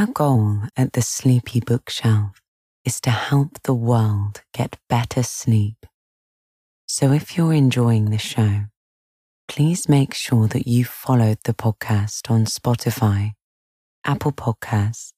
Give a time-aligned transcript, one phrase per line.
[0.00, 2.40] Our goal at the Sleepy Bookshelf
[2.86, 5.84] is to help the world get better sleep.
[6.86, 8.62] So if you're enjoying the show,
[9.46, 13.32] please make sure that you followed the podcast on Spotify,
[14.02, 15.12] Apple Podcasts,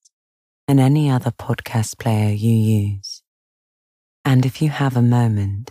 [0.66, 3.22] and any other podcast player you use.
[4.24, 5.70] And if you have a moment,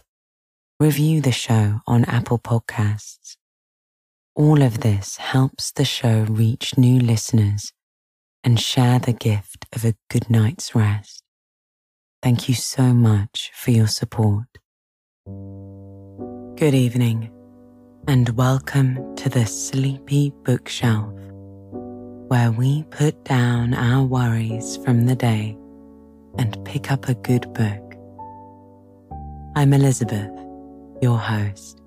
[0.80, 3.36] review the show on Apple Podcasts.
[4.36, 7.74] All of this helps the show reach new listeners
[8.44, 11.24] and share the gift of a good night's rest.
[12.24, 14.46] Thank you so much for your support.
[16.58, 17.32] Good evening,
[18.08, 21.14] and welcome to the Sleepy Bookshelf,
[22.28, 25.58] where we put down our worries from the day
[26.38, 27.96] and pick up a good book.
[29.56, 30.32] I'm Elizabeth,
[31.02, 31.82] your host,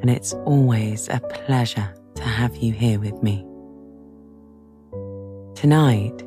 [0.00, 3.46] and it's always a pleasure to have you here with me.
[5.54, 6.22] Tonight,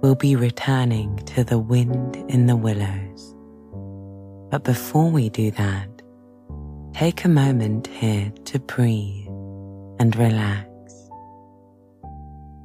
[0.00, 3.34] we'll be returning to the wind in the willows.
[4.50, 5.88] But before we do that,
[6.94, 9.26] take a moment here to breathe
[9.98, 10.68] and relax.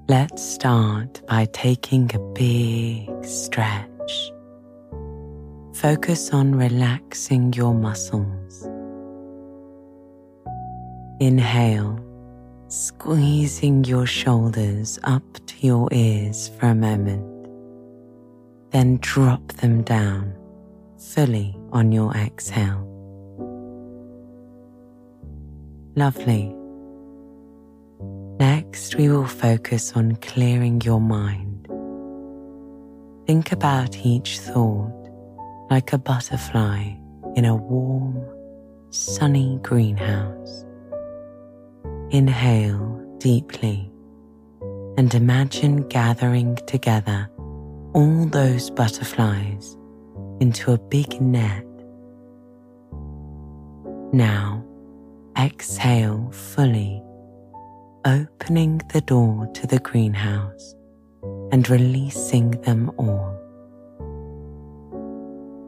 [0.08, 4.32] Let's start by taking a big stretch.
[5.74, 8.70] Focus on relaxing your muscles.
[11.20, 12.00] Inhale
[12.74, 17.24] squeezing your shoulders up to your ears for a moment.
[18.72, 20.34] Then drop them down
[20.98, 22.82] fully on your exhale.
[25.96, 26.52] Lovely.
[28.40, 31.68] Next, we will focus on clearing your mind.
[33.28, 34.92] Think about each thought
[35.70, 36.96] like a butterfly
[37.36, 38.20] in a warm,
[38.90, 40.63] sunny greenhouse.
[42.14, 43.92] Inhale deeply
[44.98, 47.28] and imagine gathering together
[47.96, 49.76] all those butterflies
[50.40, 51.66] into a big net.
[54.14, 54.64] Now
[55.40, 57.02] exhale fully,
[58.06, 60.76] opening the door to the greenhouse
[61.52, 63.36] and releasing them all.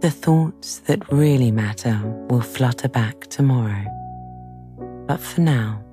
[0.01, 1.99] The thoughts that really matter
[2.29, 3.85] will flutter back tomorrow.
[5.07, 5.84] But for now,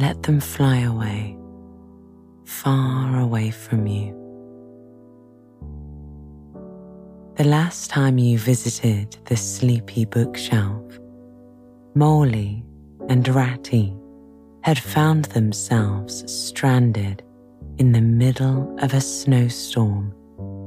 [0.00, 1.36] let them fly away,
[2.46, 4.16] far away from you.
[7.36, 10.98] The last time you visited the sleepy bookshelf,
[11.94, 12.64] Moley
[13.10, 13.94] and Ratty
[14.62, 17.22] had found themselves stranded
[17.76, 20.14] in the middle of a snowstorm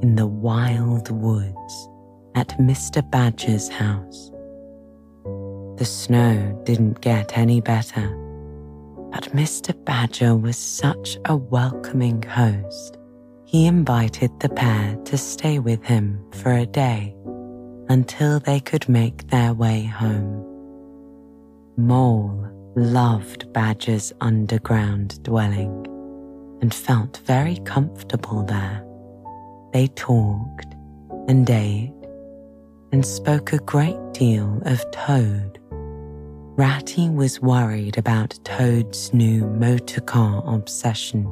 [0.04, 1.90] in the wild woods
[2.36, 3.02] at Mr.
[3.10, 4.30] Badger's house.
[5.80, 8.23] The snow didn't get any better
[9.14, 9.74] but Mr.
[9.86, 12.98] Badger was such a welcoming host.
[13.46, 17.16] He invited the pair to stay with him for a day
[17.90, 20.44] until they could make their way home.
[21.78, 25.86] Mole loved Badger's underground dwelling
[26.62, 28.84] and felt very comfortable there.
[29.74, 30.74] They talked
[31.28, 31.94] and ate
[32.92, 35.53] and spoke a great deal of Toad
[36.56, 41.26] Ratty was worried about Toad's new motor car obsession,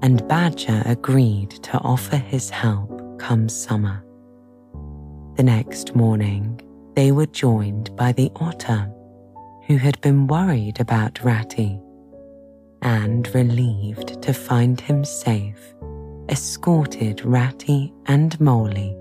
[0.00, 4.02] and Badger agreed to offer his help come summer.
[5.36, 6.62] The next morning,
[6.96, 8.90] they were joined by the otter,
[9.66, 11.78] who had been worried about Ratty,
[12.80, 15.74] and relieved to find him safe,
[16.30, 18.96] escorted Ratty and Moley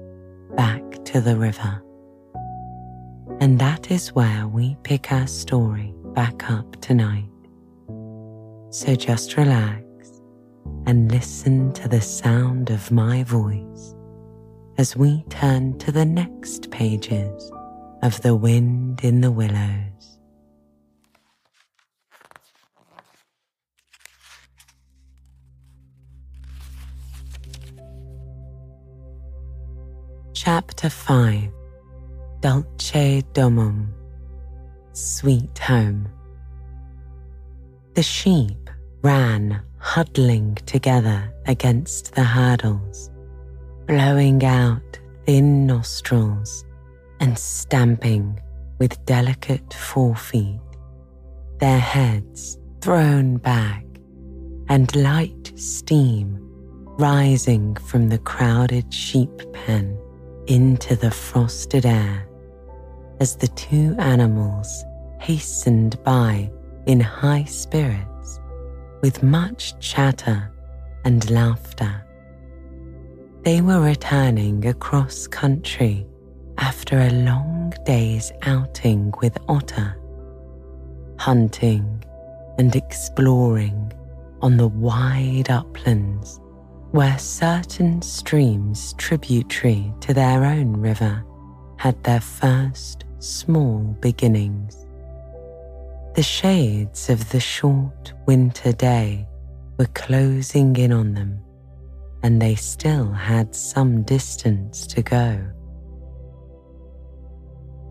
[0.58, 1.82] back to the river.
[3.40, 7.30] And that is where we pick our story back up tonight.
[8.72, 9.84] So just relax
[10.88, 13.94] and listen to the sound of my voice
[14.80, 17.52] as we turn to the next pages
[18.02, 20.18] of The Wind in the Willows.
[30.34, 31.52] Chapter 5
[32.40, 33.88] Dulce Domum,
[34.94, 36.08] Sweet Home.
[37.96, 38.70] The sheep
[39.02, 43.10] ran huddling together against the hurdles,
[43.88, 46.64] blowing out thin nostrils
[47.20, 48.40] and stamping
[48.78, 50.62] with delicate forefeet,
[51.58, 53.84] their heads thrown back
[54.70, 56.38] and light steam
[57.00, 59.98] rising from the crowded sheep pen
[60.46, 62.27] into the frosted air
[63.20, 64.86] as the two animals
[65.20, 66.50] hastened by
[66.86, 68.40] in high spirits
[69.02, 70.52] with much chatter
[71.06, 72.04] and laughter.
[73.44, 76.06] They were returning across country
[76.58, 80.00] after a long day's outing with Otter,
[81.18, 82.04] hunting
[82.58, 83.92] and exploring
[84.42, 86.40] on the wide uplands
[86.92, 91.24] where certain streams tributary to their own river
[91.78, 94.86] had their first small beginnings.
[96.16, 99.28] The shades of the short winter day
[99.78, 101.40] were closing in on them,
[102.24, 105.40] and they still had some distance to go.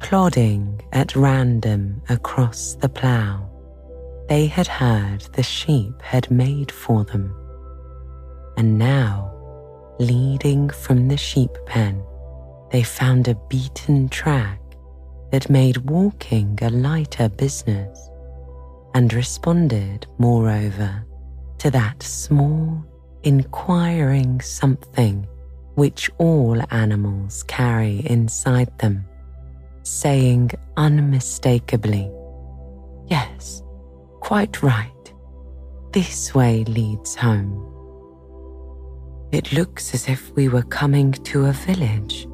[0.01, 3.49] Plodding at random across the plough,
[4.29, 7.35] they had heard the sheep had made for them.
[8.57, 9.33] And now,
[9.99, 12.03] leading from the sheep pen,
[12.73, 14.61] they found a beaten track
[15.37, 18.09] that made walking a lighter business
[18.95, 21.05] and responded, moreover,
[21.59, 22.83] to that small,
[23.23, 25.27] inquiring something
[25.75, 29.05] which all animals carry inside them,
[29.83, 32.11] saying unmistakably,
[33.09, 33.63] Yes,
[34.21, 35.13] quite right.
[35.93, 37.61] This way leads home.
[39.33, 42.27] It looks as if we were coming to a village,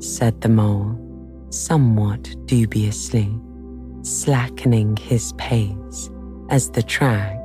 [0.00, 1.04] said the mole,
[1.50, 3.30] somewhat dubiously
[4.02, 6.10] slackening his pace
[6.50, 7.36] as the track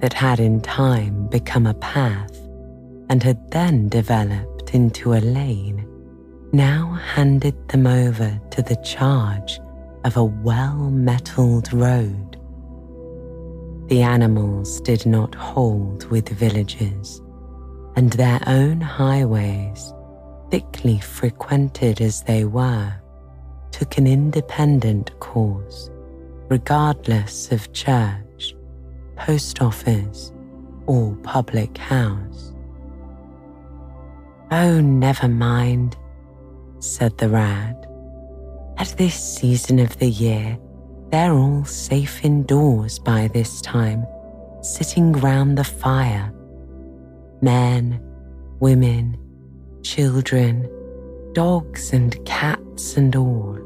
[0.00, 2.36] that had in time become a path
[3.08, 5.86] and had then developed into a lane
[6.52, 9.58] now handed them over to the charge
[10.04, 12.38] of a well metalled road.
[13.88, 17.20] The animals did not hold with villages,
[17.96, 19.92] and their own highways,
[20.50, 22.94] thickly frequented as they were,
[23.74, 25.90] took an independent course
[26.48, 28.54] regardless of church,
[29.16, 30.32] post office,
[30.86, 32.54] or public house.
[34.52, 35.96] Oh, never mind,
[36.78, 37.74] said the rat.
[38.78, 40.56] At this season of the year,
[41.10, 44.06] they're all safe indoors by this time,
[44.60, 46.32] sitting round the fire.
[47.42, 48.00] Men,
[48.60, 49.18] women,
[49.82, 50.68] children,
[51.34, 53.58] dogs and cats and all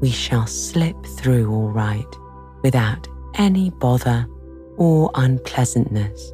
[0.00, 2.16] we shall slip through all right
[2.62, 4.26] without any bother
[4.76, 6.32] or unpleasantness.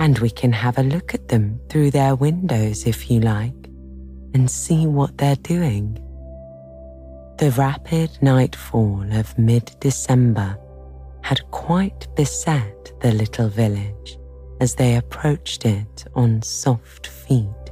[0.00, 3.54] And we can have a look at them through their windows if you like
[4.34, 5.94] and see what they're doing.
[7.38, 10.58] The rapid nightfall of mid December
[11.22, 14.18] had quite beset the little village
[14.60, 17.65] as they approached it on soft feet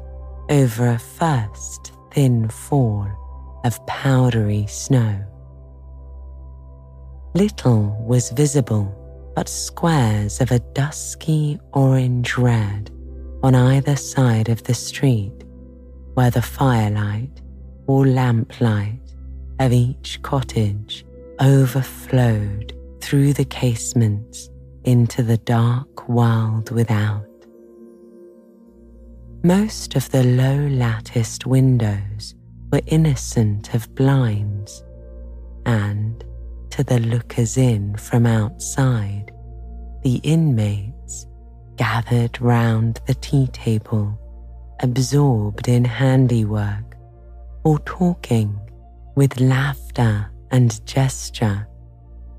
[0.49, 3.09] over a first thin fall
[3.65, 5.25] of powdery snow.
[7.35, 9.01] Little was visible
[9.35, 12.91] but squares of a dusky orange red
[13.43, 15.45] on either side of the street,
[16.15, 17.43] where the firelight
[17.87, 19.01] or lamplight
[19.59, 21.05] of each cottage
[21.41, 24.49] overflowed through the casements
[24.85, 27.34] into the dark world without.
[29.47, 32.35] Most of the low latticed windows
[32.73, 34.83] were innocent of blinds,
[35.67, 36.25] and
[36.71, 39.33] to the lookers in from outside,
[40.03, 41.27] the inmates
[41.77, 44.19] gathered round the tea table,
[44.81, 46.97] absorbed in handiwork
[47.65, 48.59] or talking
[49.15, 51.69] with laughter and gesture,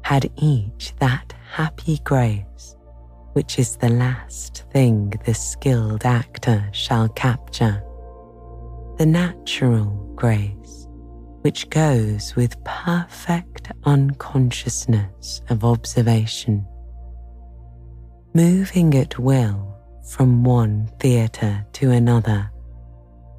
[0.02, 2.75] had each that happy grace
[3.36, 7.84] which is the last thing the skilled actor shall capture
[8.98, 10.88] the natural grace
[11.46, 16.66] which goes with perfect unconsciousness of observation.
[18.34, 19.78] Moving at will
[20.10, 22.50] from one theatre to another,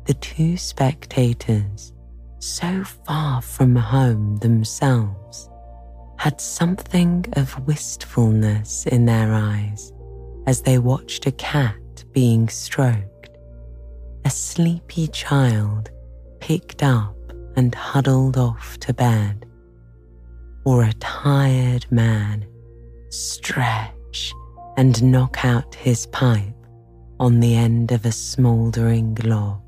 [0.05, 1.93] the two spectators,
[2.39, 5.51] so far from home themselves,
[6.19, 9.93] had something of wistfulness in their eyes
[10.47, 13.17] as they watched a cat being stroked
[14.27, 15.89] a sleepy child
[16.41, 17.15] picked up
[17.55, 19.47] and huddled off to bed,
[20.65, 22.45] or a tired man
[23.09, 24.33] stretch
[24.77, 26.57] and knock out his pipe
[27.21, 29.63] on the end of a smouldering log.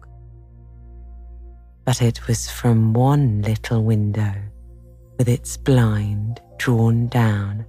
[1.84, 4.34] But it was from one little window,
[5.18, 7.66] with its blind drawn down,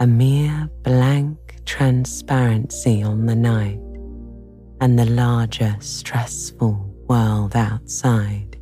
[0.00, 3.80] a mere blank transparency on the night
[4.80, 8.58] and the larger stressful world outside.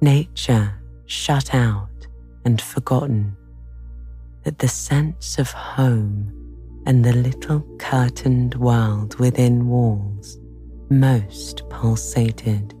[0.00, 2.06] Nature shut out
[2.44, 3.36] and forgotten
[4.44, 6.32] that the sense of home
[6.86, 10.38] and the little curtained world within walls
[10.88, 12.75] most pulsated.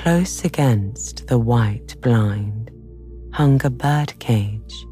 [0.00, 2.70] Close against the white blind
[3.34, 4.86] hung a birdcage,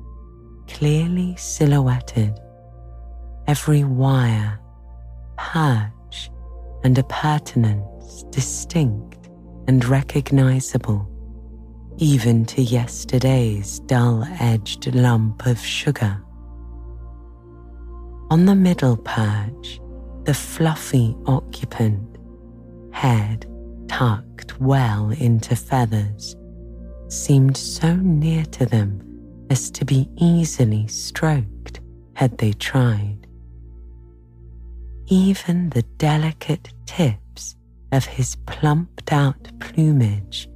[0.66, 2.38] clearly silhouetted,
[3.46, 4.60] every wire,
[5.38, 6.30] perch,
[6.84, 9.30] and appurtenance distinct
[9.66, 11.08] and recognizable,
[11.96, 16.22] even to yesterday's dull edged lump of sugar.
[18.30, 19.80] On the middle perch,
[20.24, 22.18] the fluffy occupant,
[22.92, 23.46] head
[23.88, 26.36] tucked well into feathers,
[27.08, 29.02] seemed so near to them
[29.50, 31.80] as to be easily stroked
[32.14, 33.26] had they tried.
[35.06, 37.56] Even the delicate tips
[37.92, 40.48] of his plumped out plumage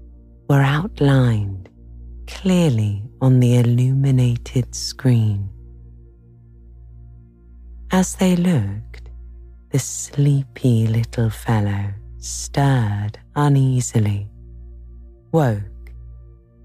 [0.48, 1.70] were outlined
[2.26, 5.48] clearly on the illuminated screen.
[7.90, 9.10] As they looked,
[9.70, 14.30] the sleepy little fellow stirred uneasily,
[15.32, 15.92] woke,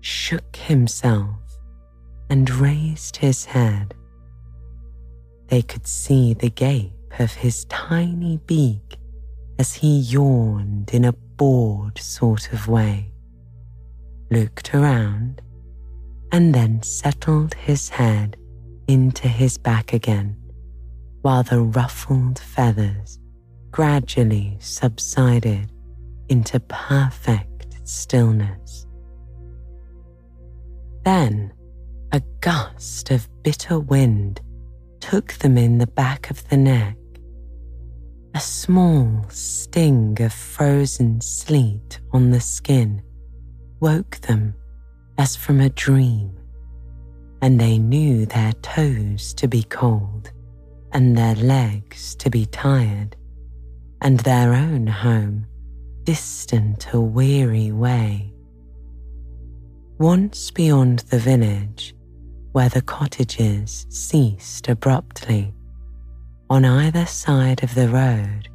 [0.02, 1.40] shook himself,
[2.30, 3.94] and raised his head.
[5.48, 8.98] They could see the gape of his tiny beak
[9.58, 13.12] as he yawned in a bored sort of way,
[14.30, 15.42] looked around,
[16.32, 18.38] and then settled his head
[18.88, 20.36] into his back again
[21.24, 23.20] while the ruffled feathers
[23.72, 25.72] gradually subsided
[26.30, 28.86] into perfect stillness.
[31.04, 31.54] Then
[32.12, 34.42] a gust of bitter wind
[35.00, 36.96] took them in the back of the neck.
[38.34, 43.02] A small sting of frozen sleet on the skin
[43.80, 44.54] woke them
[45.18, 46.38] as from a dream,
[47.42, 50.32] and they knew their toes to be cold
[50.94, 53.16] and their legs to be tired,
[54.02, 55.46] and their own home
[56.04, 58.34] distant a weary way.
[60.00, 61.94] Once beyond the village,
[62.52, 65.54] where the cottages ceased abruptly,
[66.50, 68.48] on either side of the road,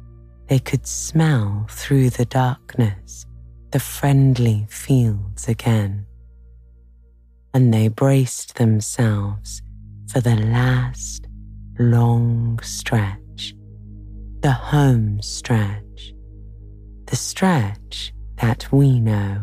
[0.47, 3.25] they could smell through the darkness
[3.71, 6.05] the friendly fields again.
[7.53, 9.61] And they braced themselves
[10.11, 11.27] for the last
[11.79, 13.19] long stretch,
[14.43, 16.13] the home stretch,
[17.05, 19.41] the stretch that we know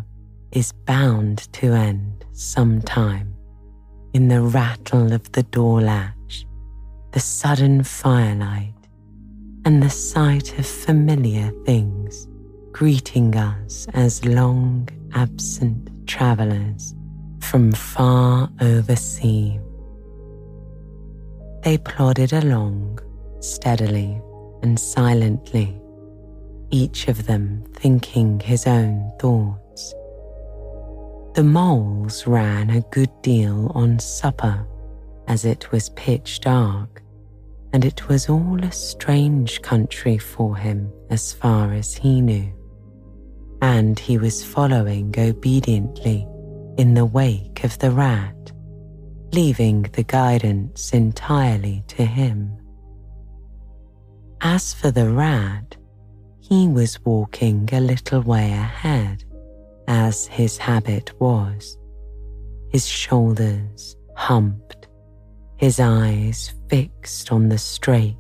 [0.53, 3.35] is bound to end sometime
[4.13, 6.45] in the rattle of the door latch,
[7.13, 8.75] the sudden firelight,
[9.65, 12.29] and the sight of familiar things
[12.73, 16.95] greeting us as long absent travellers
[17.41, 19.59] from far overseas.
[21.63, 22.99] They plodded along
[23.41, 24.21] steadily
[24.63, 25.81] and silently,
[26.71, 29.95] each of them thinking his own thoughts.
[31.35, 34.67] The moles ran a good deal on supper
[35.27, 37.03] as it was pitch dark,
[37.73, 42.53] and it was all a strange country for him as far as he knew.
[43.63, 46.27] And he was following obediently
[46.79, 48.35] in the wake of the rat
[49.33, 52.60] leaving the guidance entirely to him.
[54.43, 55.77] As for the rat,
[56.41, 59.25] he was walking a little way ahead,
[59.87, 61.77] as his habit was,
[62.71, 64.89] his shoulders humped,
[65.57, 68.17] his eyes fixed on the straight,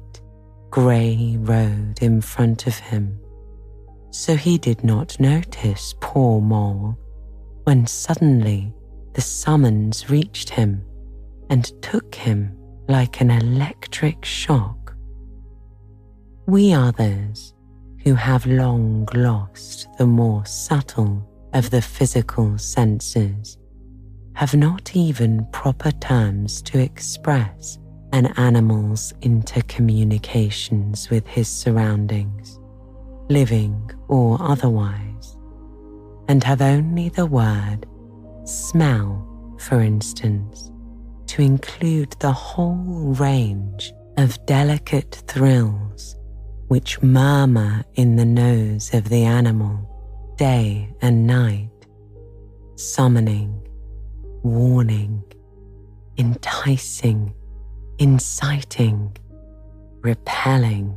[0.69, 3.19] grey road in front of him.
[4.11, 6.99] So he did not notice poor Mole
[7.65, 8.75] when suddenly
[9.15, 10.85] the summons reached him
[11.49, 12.57] and took him
[12.89, 14.80] like an electric shock.
[16.51, 17.55] We others,
[18.03, 23.57] who have long lost the more subtle of the physical senses,
[24.35, 27.79] have not even proper terms to express
[28.13, 32.59] an animal's intercommunications with his surroundings,
[33.29, 35.37] living or otherwise,
[36.27, 37.87] and have only the word
[38.43, 40.73] smell, for instance,
[41.27, 45.90] to include the whole range of delicate thrills
[46.71, 49.75] which murmur in the nose of the animal
[50.37, 51.69] day and night,
[52.77, 53.61] summoning,
[54.45, 55.21] warning,
[56.17, 57.35] enticing,
[57.99, 59.17] inciting,
[60.03, 60.97] repelling.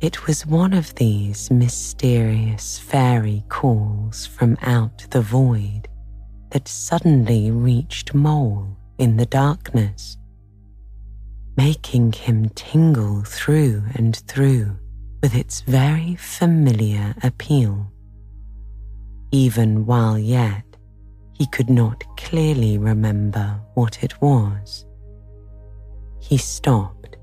[0.00, 5.88] It was one of these mysterious fairy calls from out the void
[6.52, 10.16] that suddenly reached Mole in the darkness.
[11.56, 14.76] Making him tingle through and through
[15.22, 17.92] with its very familiar appeal.
[19.30, 20.64] Even while yet
[21.32, 24.86] he could not clearly remember what it was.
[26.20, 27.16] He stopped,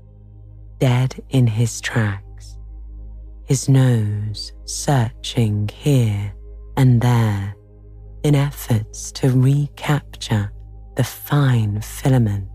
[0.78, 2.58] dead in his tracks,
[3.44, 6.32] his nose searching here
[6.76, 7.54] and there
[8.22, 10.52] in efforts to recapture
[10.96, 12.49] the fine filament,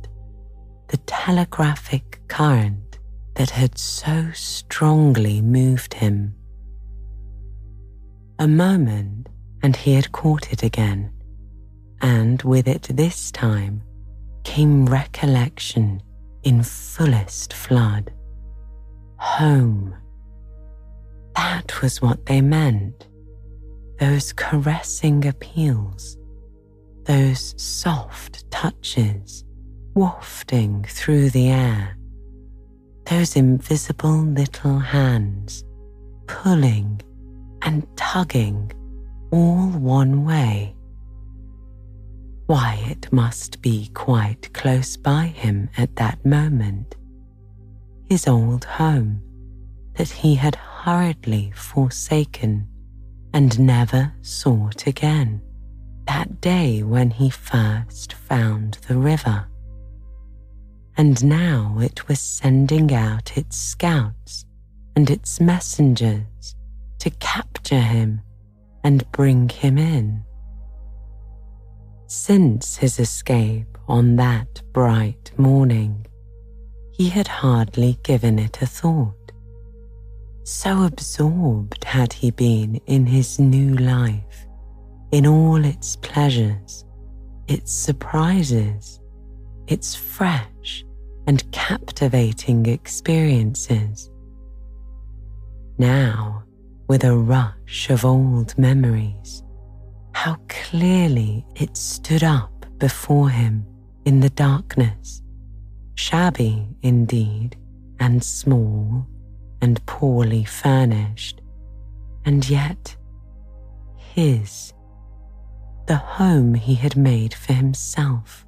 [0.87, 2.99] the telegraphic current
[3.35, 6.35] that had so strongly moved him.
[8.39, 9.27] A moment,
[9.63, 11.11] and he had caught it again,
[12.01, 13.81] and with it this time
[14.43, 16.01] came recollection
[16.43, 18.11] in fullest flood.
[19.17, 19.95] Home.
[21.35, 23.07] That was what they meant
[23.99, 26.17] those caressing appeals,
[27.05, 29.44] those soft touches
[29.95, 31.97] wafting through the air,
[33.09, 35.63] those invisible little hands
[36.27, 37.01] pulling
[37.61, 38.71] and tugging
[39.31, 40.75] all one way.
[42.47, 46.95] Why, it must be quite close by him at that moment.
[48.09, 49.21] His old home
[49.95, 52.67] that he had hurriedly forsaken
[53.33, 55.41] and never sought again
[56.05, 59.47] that day when he first found the river.
[60.97, 64.45] And now it was sending out its scouts
[64.95, 66.55] and its messengers
[66.99, 68.21] to capture him
[68.83, 70.23] and bring him in.
[72.07, 76.05] Since his escape on that bright morning,
[76.93, 79.31] he had hardly given it a thought.
[80.43, 84.47] So absorbed had he been in his new life,
[85.11, 86.85] in all its pleasures,
[87.47, 89.01] its surprises,
[89.67, 90.54] its fresh
[91.27, 94.09] and captivating experiences.
[95.77, 96.43] Now,
[96.87, 99.43] with a rush of old memories,
[100.13, 103.65] how clearly it stood up before him
[104.05, 105.21] in the darkness,
[105.95, 107.57] shabby indeed
[107.99, 109.07] and small
[109.61, 111.41] and poorly furnished,
[112.25, 112.95] and yet
[113.97, 114.73] his,
[115.87, 118.44] the home he had made for himself,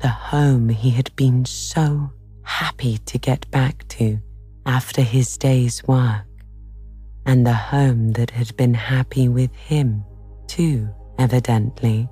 [0.00, 2.10] the home he had been so
[2.42, 4.18] happy to get back to
[4.66, 6.26] after his day's work,
[7.26, 10.04] and the home that had been happy with him
[10.46, 12.08] too, evidently,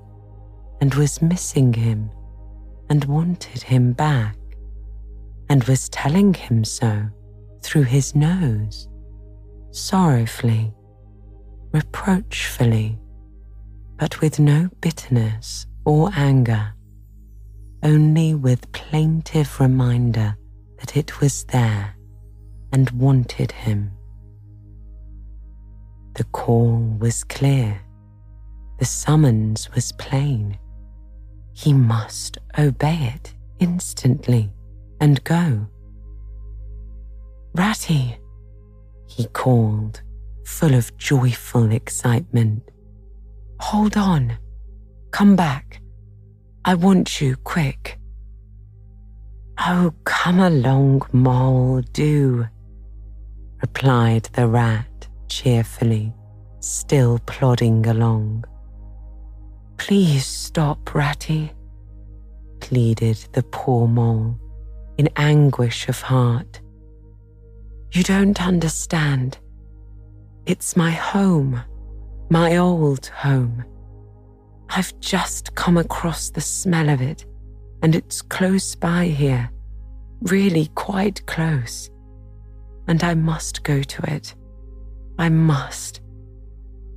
[0.81, 2.09] and was missing him
[2.89, 4.37] and wanted him back,
[5.49, 7.07] and was telling him so
[7.61, 8.87] through his nose,
[9.71, 10.73] sorrowfully,
[11.71, 12.99] reproachfully,
[13.97, 16.72] but with no bitterness or anger,
[17.83, 20.37] only with plaintive reminder
[20.79, 21.95] that it was there
[22.71, 23.91] and wanted him.
[26.15, 27.81] The call was clear,
[28.79, 30.57] the summons was plain.
[31.53, 34.51] He must obey it instantly
[34.99, 35.67] and go.
[37.55, 38.17] Ratty,
[39.07, 40.01] he called,
[40.45, 42.63] full of joyful excitement.
[43.59, 44.37] Hold on.
[45.11, 45.82] Come back.
[46.65, 47.99] I want you quick.
[49.59, 52.47] Oh, come along, Mole, do,
[53.61, 56.13] replied the rat cheerfully,
[56.61, 58.45] still plodding along.
[59.77, 61.51] Please stop, Ratty,
[62.61, 64.39] pleaded the poor mole
[64.97, 66.61] in anguish of heart.
[67.91, 69.37] You don't understand.
[70.45, 71.61] It's my home,
[72.29, 73.65] my old home.
[74.75, 77.25] I've just come across the smell of it,
[77.81, 79.51] and it's close by here,
[80.21, 81.89] really quite close.
[82.87, 84.35] And I must go to it.
[85.17, 86.01] I must.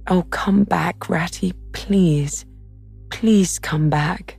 [0.09, 2.45] Oh, come back, Ratty, please.
[3.11, 4.39] Please come back.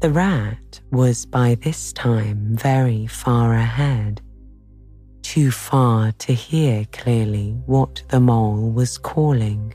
[0.00, 4.20] The rat was by this time very far ahead
[5.30, 9.72] too far to hear clearly what the mole was calling,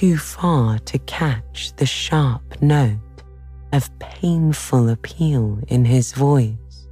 [0.00, 3.22] too far to catch the sharp note
[3.74, 6.88] of painful appeal in his voice,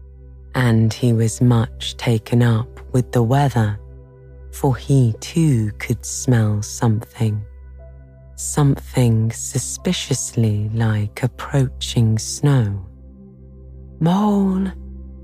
[0.54, 3.80] and he was much taken up with the weather,
[4.52, 7.42] for he too could smell something,
[8.36, 12.86] something suspiciously like approaching snow.
[14.00, 14.70] Mole,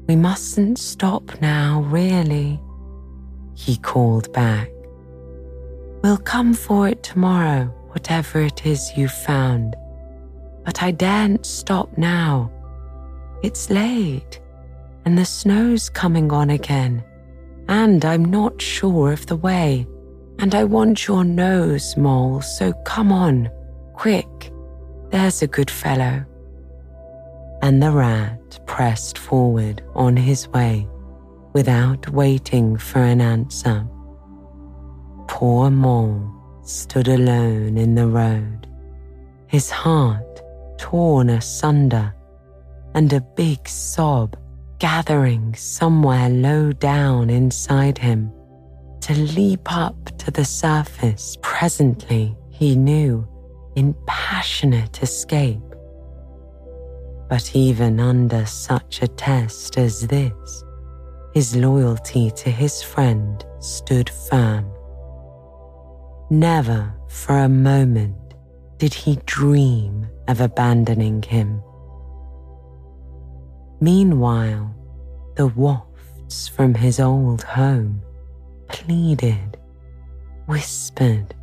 [0.08, 2.58] we mustn't stop now, really,
[3.54, 4.73] he called back.
[6.04, 9.74] We'll come for it tomorrow, whatever it is you've found.
[10.62, 12.52] But I daren't stop now.
[13.42, 14.38] It's late,
[15.06, 17.02] and the snow's coming on again,
[17.68, 19.86] and I'm not sure of the way,
[20.40, 23.48] and I want your nose, Mole, so come on,
[23.94, 24.52] quick,
[25.08, 26.22] there's a good fellow.
[27.62, 30.86] And the rat pressed forward on his way
[31.54, 33.88] without waiting for an answer.
[35.34, 38.68] Poor Mole stood alone in the road,
[39.48, 40.40] his heart
[40.78, 42.14] torn asunder,
[42.94, 44.36] and a big sob
[44.78, 48.30] gathering somewhere low down inside him
[49.00, 53.26] to leap up to the surface presently, he knew,
[53.74, 55.74] in passionate escape.
[57.28, 60.64] But even under such a test as this,
[61.34, 64.73] his loyalty to his friend stood firm.
[66.30, 68.16] Never for a moment
[68.78, 71.62] did he dream of abandoning him.
[73.80, 74.74] Meanwhile,
[75.36, 78.00] the wafts from his old home
[78.68, 79.58] pleaded,
[80.46, 81.34] whispered,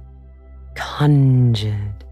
[0.76, 2.04] conjured,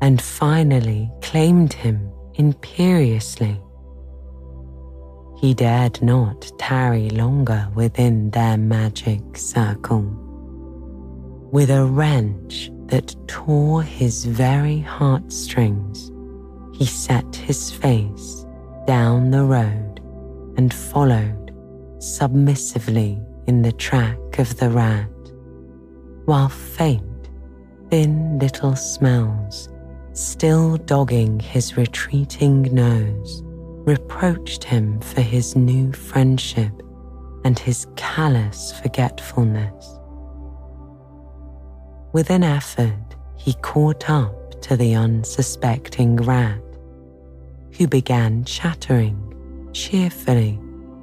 [0.00, 3.60] and finally claimed him imperiously.
[5.40, 10.27] He dared not tarry longer within their magic circle.
[11.50, 16.10] With a wrench that tore his very heartstrings,
[16.76, 18.44] he set his face
[18.86, 20.00] down the road
[20.58, 21.54] and followed
[22.00, 25.08] submissively in the track of the rat,
[26.26, 27.30] while faint,
[27.88, 29.70] thin little smells,
[30.12, 33.42] still dogging his retreating nose,
[33.86, 36.72] reproached him for his new friendship
[37.44, 39.97] and his callous forgetfulness.
[42.12, 46.62] With an effort, he caught up to the unsuspecting rat,
[47.76, 50.58] who began chattering cheerfully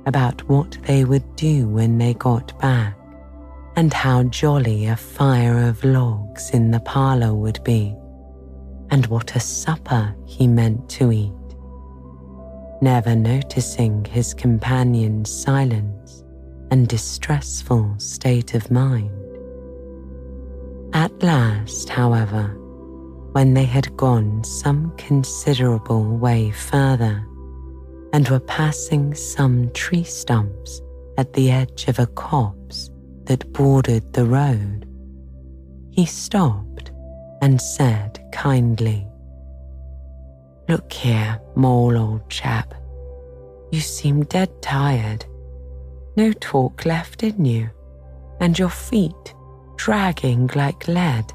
[0.08, 2.98] about what they would do when they got back
[3.76, 7.96] and how jolly a fire of logs in the parlour would be,
[8.90, 11.32] and what a supper he meant to eat.
[12.82, 16.24] Never noticing his companion's silence
[16.72, 19.25] and distressful state of mind.
[20.96, 22.58] At last, however,
[23.34, 27.22] when they had gone some considerable way further,
[28.14, 30.82] and were passing some tree stumps
[31.18, 32.90] at the edge of a copse
[33.26, 34.88] that bordered the road,
[35.92, 36.92] he stopped
[37.42, 39.06] and said kindly,
[40.70, 42.74] Look here, mole old chap.
[43.70, 45.26] You seem dead tired.
[46.16, 47.70] No talk left in you,
[48.40, 49.35] and your feet
[49.78, 51.32] dragging like lead.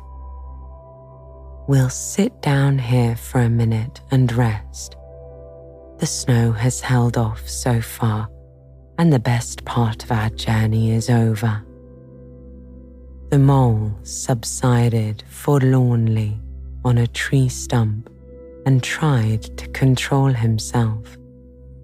[1.68, 4.96] We'll sit down here for a minute and rest.
[5.98, 8.28] The snow has held off so far,
[8.98, 11.64] and the best part of our journey is over.
[13.30, 16.40] The mole subsided forlornly
[16.84, 18.10] on a tree stump
[18.66, 21.16] and tried to control himself,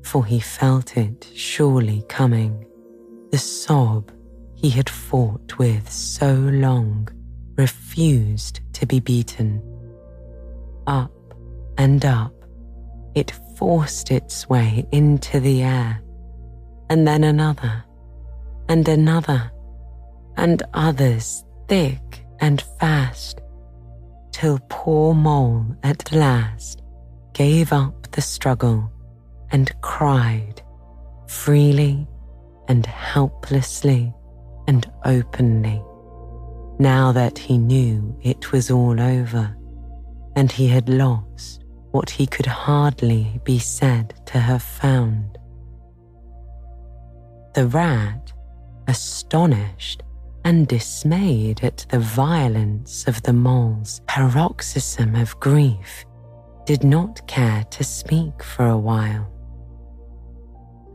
[0.02, 2.66] for he felt it surely coming.
[3.30, 4.10] The sob
[4.66, 7.08] he had fought with so long
[7.56, 9.62] refused to be beaten.
[10.88, 11.12] Up
[11.78, 12.34] and up,
[13.14, 16.02] it forced its way into the air,
[16.90, 17.84] and then another,
[18.68, 19.52] and another,
[20.36, 23.40] and others thick and fast,
[24.32, 26.82] till poor Mole at last
[27.34, 28.90] gave up the struggle
[29.52, 30.60] and cried
[31.28, 32.08] freely
[32.66, 34.12] and helplessly
[34.66, 35.82] and openly,
[36.78, 39.56] now that he knew it was all over
[40.36, 45.38] and he had lost what he could hardly be said to have found.
[47.54, 48.32] The rat,
[48.86, 50.02] astonished
[50.44, 56.04] and dismayed at the violence of the mole's paroxysm of grief,
[56.66, 59.32] did not care to speak for a while.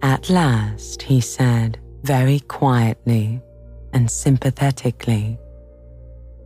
[0.03, 3.41] At last he said very quietly
[3.93, 5.37] and sympathetically,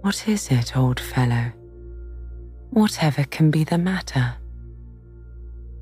[0.01, 1.51] What is it, old fellow?
[2.71, 4.35] Whatever can be the matter?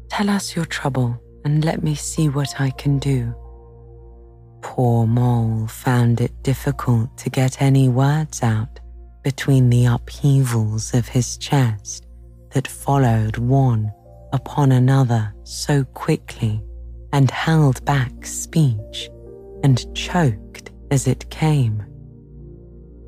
[0.10, 3.34] Tell us your trouble and let me see what I can do.
[4.62, 8.80] Poor Mole found it difficult to get any words out
[9.24, 12.06] between the upheavals of his chest
[12.52, 13.92] that followed one
[14.32, 16.62] upon another so quickly
[17.12, 19.10] and held back speech
[19.64, 21.84] and choked as it came.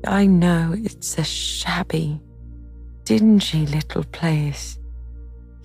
[0.06, 2.20] I know it's a shabby,
[3.04, 4.78] dingy little place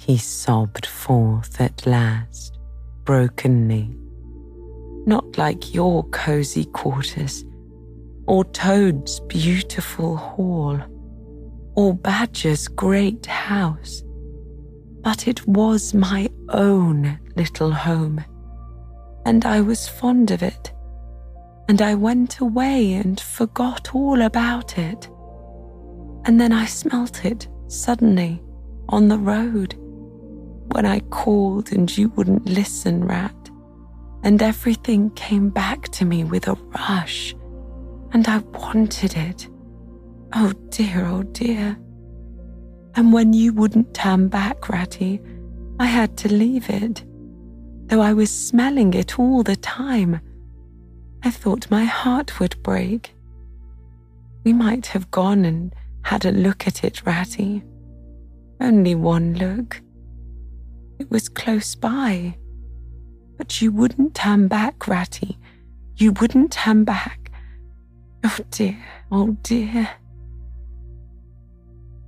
[0.06, 2.58] he sobbed forth at last.
[3.04, 3.90] brokenly.
[5.06, 7.44] Not like your cozy quarters,
[8.28, 10.80] or Toad's beautiful hall,
[11.76, 14.04] or Badger's great house,
[15.02, 18.24] but it was my own little home,
[19.26, 20.72] and I was fond of it,
[21.72, 25.08] and I went away and forgot all about it.
[26.26, 28.44] And then I smelt it suddenly
[28.90, 29.76] on the road
[30.74, 33.50] when I called and you wouldn't listen, Rat.
[34.22, 37.34] And everything came back to me with a rush,
[38.12, 39.48] and I wanted it.
[40.34, 41.80] Oh dear, oh dear.
[42.96, 45.22] And when you wouldn't turn back, Ratty,
[45.80, 47.06] I had to leave it,
[47.86, 50.20] though I was smelling it all the time.
[51.24, 53.14] I thought my heart would break.
[54.44, 57.64] We might have gone and had a look at it, Ratty.
[58.60, 59.82] Only one look.
[61.00, 62.38] It was close by.
[63.38, 65.38] But you wouldn't turn back, Ratty.
[65.98, 67.32] You wouldn't turn back.
[68.24, 68.78] Oh dear,
[69.12, 69.90] oh dear.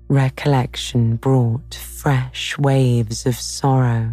[0.09, 4.11] Recollection brought fresh waves of sorrow,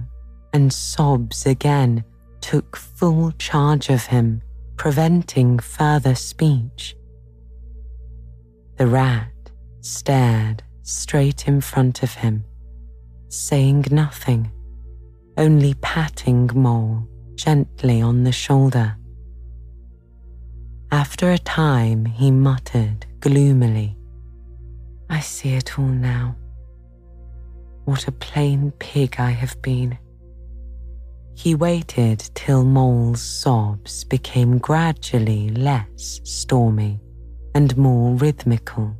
[0.53, 2.05] and sobs again
[2.41, 4.41] took full charge of him,
[4.81, 6.97] preventing further speech.
[8.79, 9.51] The rat
[9.83, 12.45] stared straight in front of him,
[13.29, 14.51] saying nothing,
[15.37, 18.97] only patting Mole gently on the shoulder.
[20.91, 23.99] After a time, he muttered gloomily,
[25.11, 26.37] I see it all now.
[27.85, 29.99] What a plain pig I have been.
[31.43, 37.01] He waited till Mole's sobs became gradually less stormy
[37.55, 38.95] and more rhythmical.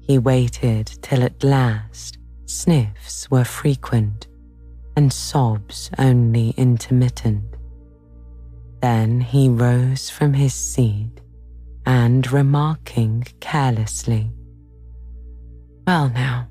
[0.00, 4.26] He waited till at last sniffs were frequent
[4.98, 7.56] and sobs only intermittent.
[8.82, 11.22] Then he rose from his seat
[11.86, 14.30] and, remarking carelessly,
[15.86, 16.48] Well, now,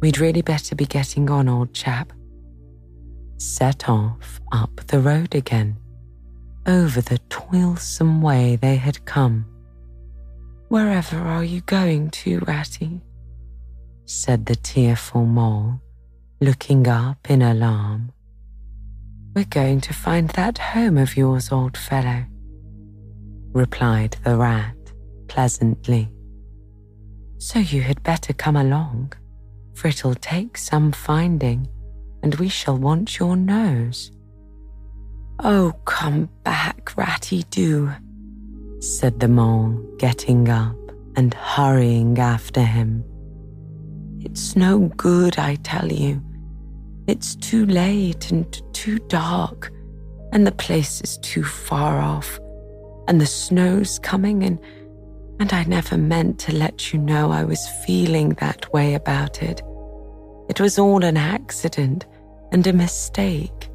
[0.00, 2.14] we'd really better be getting on, old chap,
[3.40, 5.76] set off up the road again,
[6.66, 9.46] over the toilsome way they had come.
[10.68, 13.00] Wherever are you going to, Ratty?
[14.04, 15.80] said the tearful mole,
[16.40, 18.12] looking up in alarm.
[19.34, 22.24] We're going to find that home of yours, old fellow,
[23.52, 24.76] replied the rat
[25.28, 26.10] pleasantly.
[27.38, 29.12] So you had better come along,
[29.74, 31.68] for it'll take some finding,
[32.22, 34.10] and we shall want your nose.
[35.42, 37.90] Oh, come back, Ratty, do,
[38.80, 40.76] said the mole, getting up
[41.16, 43.04] and hurrying after him.
[44.20, 46.22] It's no good, I tell you.
[47.06, 49.72] It's too late and too dark,
[50.32, 52.38] and the place is too far off,
[53.08, 54.60] and the snow's coming, and,
[55.40, 59.62] and I never meant to let you know I was feeling that way about it.
[60.50, 62.04] It was all an accident
[62.52, 63.68] and a mistake.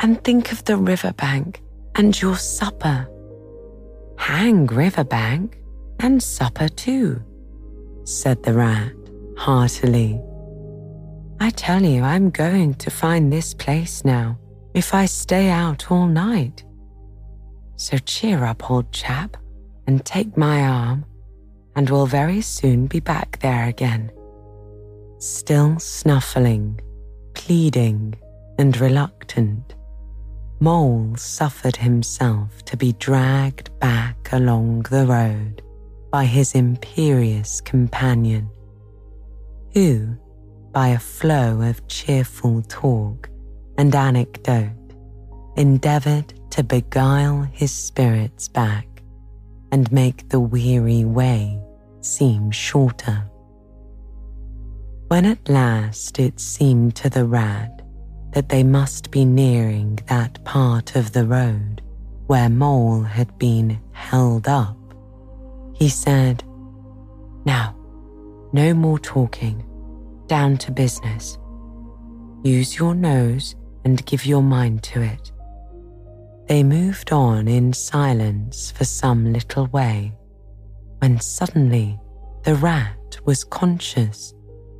[0.00, 1.62] And think of the riverbank
[1.94, 3.08] and your supper
[4.16, 5.58] hang Riverbank
[6.00, 7.22] and supper too,
[8.04, 8.92] said the rat
[9.36, 10.20] heartily.
[11.40, 14.38] I tell you, I'm going to find this place now
[14.72, 16.64] if I stay out all night.
[17.76, 19.36] So cheer up, old chap,
[19.86, 21.04] and take my arm,
[21.76, 24.10] and we'll very soon be back there again.
[25.18, 26.80] Still snuffling,
[27.34, 28.14] pleading,
[28.58, 29.74] and reluctant,
[30.60, 35.62] Mole suffered himself to be dragged back along the road
[36.10, 38.48] by his imperious companion,
[39.72, 40.16] who,
[40.72, 43.28] by a flow of cheerful talk
[43.76, 44.70] and anecdote,
[45.56, 48.86] endeavoured to beguile his spirits back
[49.72, 51.60] and make the weary way
[52.00, 53.28] seem shorter.
[55.14, 57.82] When at last it seemed to the rat
[58.32, 61.82] that they must be nearing that part of the road
[62.26, 64.76] where Mole had been held up,
[65.72, 66.42] he said,
[67.44, 67.76] Now,
[68.52, 69.64] no more talking,
[70.26, 71.38] down to business.
[72.42, 75.30] Use your nose and give your mind to it.
[76.48, 80.12] They moved on in silence for some little way,
[80.98, 82.00] when suddenly
[82.42, 84.33] the rat was conscious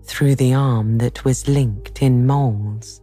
[0.04, 3.00] through the arm that was linked in Mole's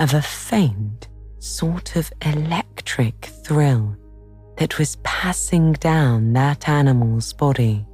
[0.00, 3.96] of a faint, sort of electric thrill
[4.56, 7.86] that was passing down that animal's body.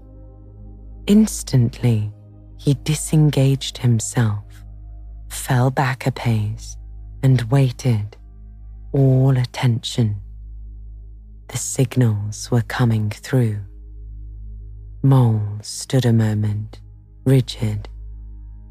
[1.07, 2.13] Instantly,
[2.59, 4.45] he disengaged himself,
[5.29, 6.77] fell back a pace,
[7.23, 8.17] and waited,
[8.93, 10.21] all attention.
[11.49, 13.59] The signals were coming through.
[15.03, 16.81] Mole stood a moment,
[17.25, 17.89] rigid,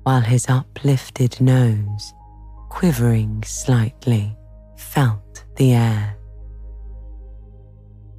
[0.03, 2.13] while his uplifted nose,
[2.69, 4.35] quivering slightly,
[4.75, 6.17] felt the air.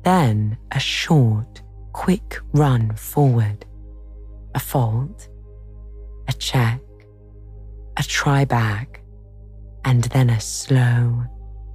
[0.05, 3.65] Then a short, quick run forward.
[4.55, 5.29] A fault,
[6.29, 6.81] a check,
[7.97, 9.03] a try back,
[9.85, 11.25] and then a slow,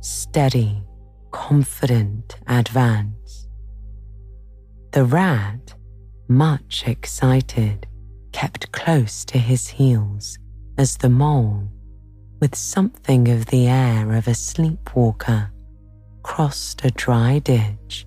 [0.02, 0.84] steady,
[1.32, 3.48] confident advance.
[4.92, 5.74] The rat,
[6.28, 7.88] much excited,
[8.38, 10.38] kept close to his heels
[10.78, 11.68] as the mole,
[12.40, 15.52] with something of the air of a sleepwalker,
[16.22, 18.06] crossed a dry ditch,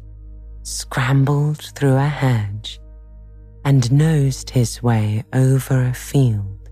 [0.63, 2.79] scrambled through a hedge,
[3.65, 6.69] and nosed his way over a field,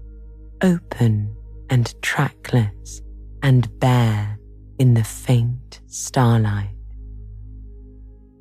[0.63, 1.35] open
[1.69, 3.03] and trackless
[3.43, 4.39] and bare
[4.79, 6.77] in the faint starlight.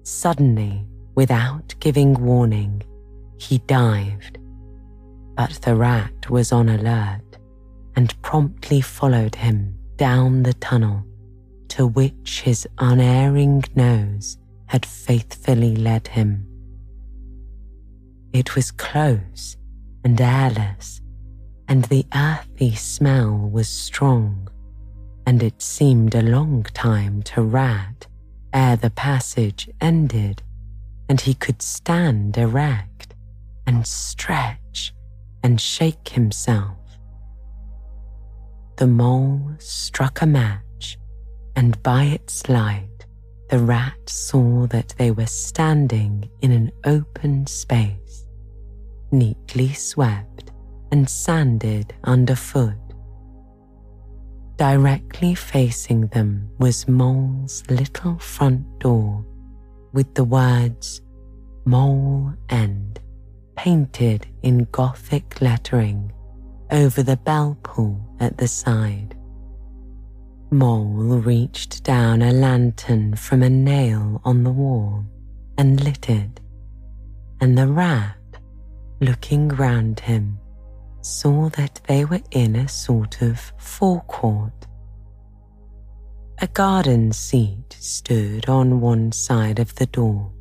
[0.03, 2.83] Suddenly, without giving warning,
[3.39, 4.37] he dived,
[5.37, 7.37] but the rat was on alert
[7.95, 11.05] and promptly followed him down the tunnel
[11.69, 16.45] to which his unerring nose had faithfully led him.
[18.33, 19.55] It was close
[20.03, 21.01] and airless,
[21.67, 24.49] and the earthy smell was strong
[25.27, 28.07] and it seemed a long time to Rat
[28.53, 30.41] ere the passage ended
[31.09, 33.13] and he could stand erect
[33.67, 34.66] and stretch
[35.43, 36.77] and shake himself.
[38.77, 40.97] The mole struck a match,
[41.55, 43.05] and by its light,
[43.49, 48.27] the rat saw that they were standing in an open space,
[49.11, 50.51] neatly swept
[50.91, 52.77] and sanded underfoot
[54.57, 59.23] Directly facing them was Mole's little front door
[59.93, 61.03] with the words
[61.65, 62.99] Mole End
[63.57, 66.13] painted in Gothic lettering
[66.71, 69.17] over the bell pull at the side.
[70.51, 75.03] Mole reached down a lantern from a nail on the wall
[75.57, 76.39] and lit it,
[77.41, 78.15] and the rat,
[79.01, 80.37] looking round him,
[81.01, 84.67] saw that they were in a sort of forecourt.
[86.39, 90.31] A garden seat stood on one side of the door,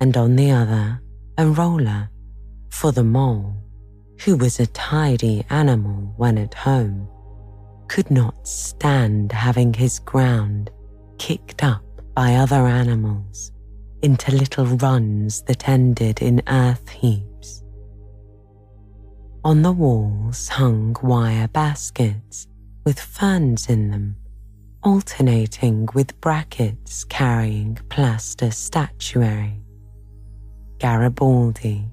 [0.00, 1.00] and on the other
[1.38, 2.10] a roller
[2.76, 3.56] for the mole,
[4.22, 7.08] who was a tidy animal when at home,
[7.88, 10.70] could not stand having his ground
[11.16, 11.82] kicked up
[12.14, 13.50] by other animals
[14.02, 17.64] into little runs that ended in earth heaps.
[19.42, 22.46] On the walls hung wire baskets
[22.84, 24.16] with ferns in them,
[24.82, 29.62] alternating with brackets carrying plaster statuary.
[30.78, 31.90] Garibaldi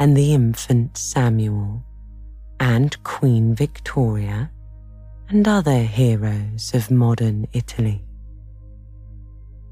[0.00, 1.84] and the infant Samuel
[2.58, 4.50] and Queen Victoria
[5.28, 8.02] and other heroes of modern Italy.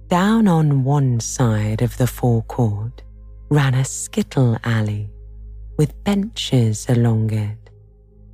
[0.09, 3.03] Down on one side of the forecourt
[3.49, 5.11] ran a skittle alley
[5.79, 7.71] with benches along it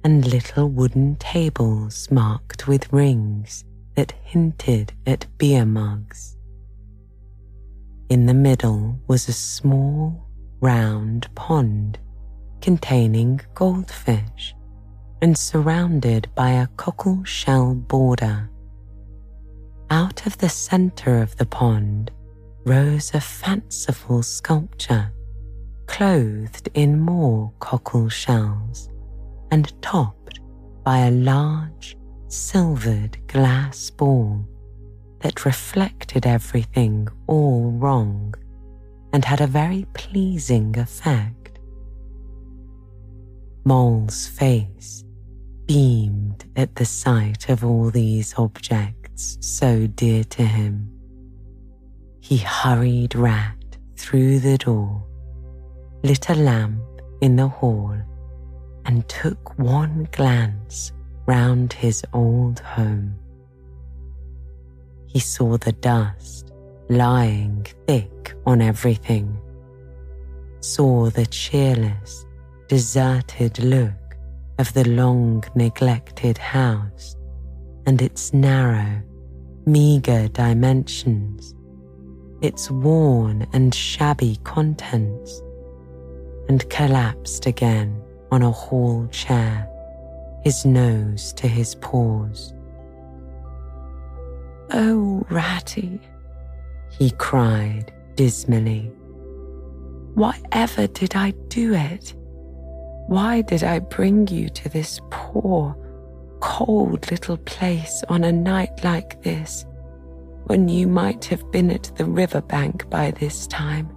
[0.03, 6.37] and little wooden tables marked with rings that hinted at beer mugs.
[8.09, 10.24] In the middle was a small,
[10.65, 11.99] round pond
[12.63, 14.55] containing goldfish
[15.21, 18.49] and surrounded by a cockle shell border.
[19.91, 22.11] Out of the center of the pond
[22.65, 25.13] rose a fanciful sculpture
[25.85, 28.89] clothed in more cockle shells
[29.51, 30.41] and topped
[30.83, 31.95] by a large
[32.29, 34.43] silvered glass ball
[35.21, 38.35] that reflected everything all wrong
[39.15, 41.61] and had a very pleasing effect.
[43.65, 45.05] Mole's face
[45.67, 50.91] beamed at the sight of all these objects so dear to him.
[52.21, 55.07] He hurried Rat through the door
[56.03, 56.83] lit a lamp
[57.21, 57.97] in the hall
[58.85, 60.93] and took one glance
[61.27, 63.15] round his old home.
[65.07, 66.51] He saw the dust
[66.89, 69.39] lying thick on everything,
[70.61, 72.27] saw the cheerless,
[72.69, 73.93] deserted look
[74.59, 77.17] of the long neglected house
[77.87, 79.03] and its narrow,
[79.67, 81.55] meagre dimensions,
[82.41, 85.43] its worn and shabby contents
[86.49, 89.69] and collapsed again on a hall chair,
[90.43, 92.53] his nose to his paws.
[94.71, 96.01] Oh, Ratty,
[96.99, 98.91] he cried dismally.
[100.15, 102.15] Why ever did I do it?
[103.09, 105.77] Why did I bring you to this poor,
[106.41, 109.67] cold little place on a night like this,
[110.45, 113.91] when you might have been at the river bank by this time,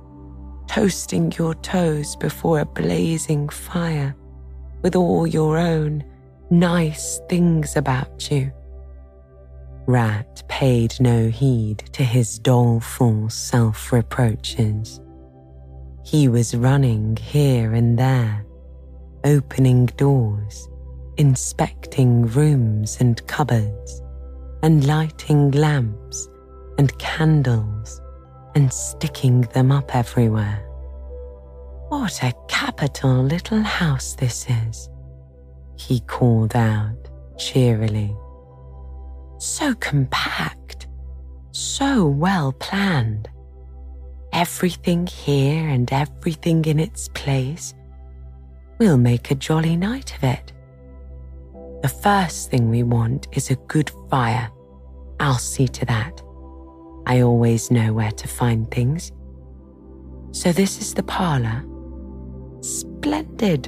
[0.67, 4.15] toasting your toes before a blazing fire
[4.81, 6.03] with all your own
[6.49, 8.51] nice things about you?
[9.87, 14.99] Rat paid no heed to his doleful self reproaches.
[16.03, 18.45] He was running here and there,
[19.23, 20.67] opening doors,
[21.17, 24.01] inspecting rooms and cupboards,
[24.61, 26.27] and lighting lamps
[26.77, 28.01] and candles
[28.55, 30.65] and sticking them up everywhere.
[31.87, 34.89] What a capital little house this is,
[35.77, 37.07] he called out
[37.37, 38.13] cheerily.
[39.39, 40.87] So compact,
[41.51, 43.29] so well planned
[44.37, 47.73] everything here and everything in its place,
[48.77, 50.53] we'll make a jolly night of it.
[51.81, 54.49] The first thing we want is a good fire.
[55.19, 56.21] I'll see to that.
[57.07, 59.11] I always know where to find things.
[60.31, 61.63] So, this is the parlour.
[62.61, 63.67] Splendid.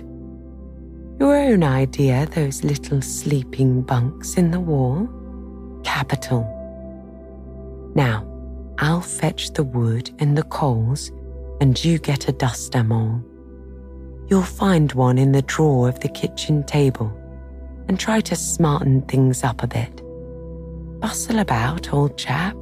[1.19, 5.09] Your own idea, those little sleeping bunks in the wall?
[5.99, 6.47] Capital.
[7.93, 8.25] Now,
[8.77, 11.11] I'll fetch the wood and the coals,
[11.59, 13.21] and you get a duster, Mole.
[14.29, 17.11] You'll find one in the drawer of the kitchen table,
[17.89, 20.01] and try to smarten things up a bit.
[21.01, 22.55] Bustle about, old chap.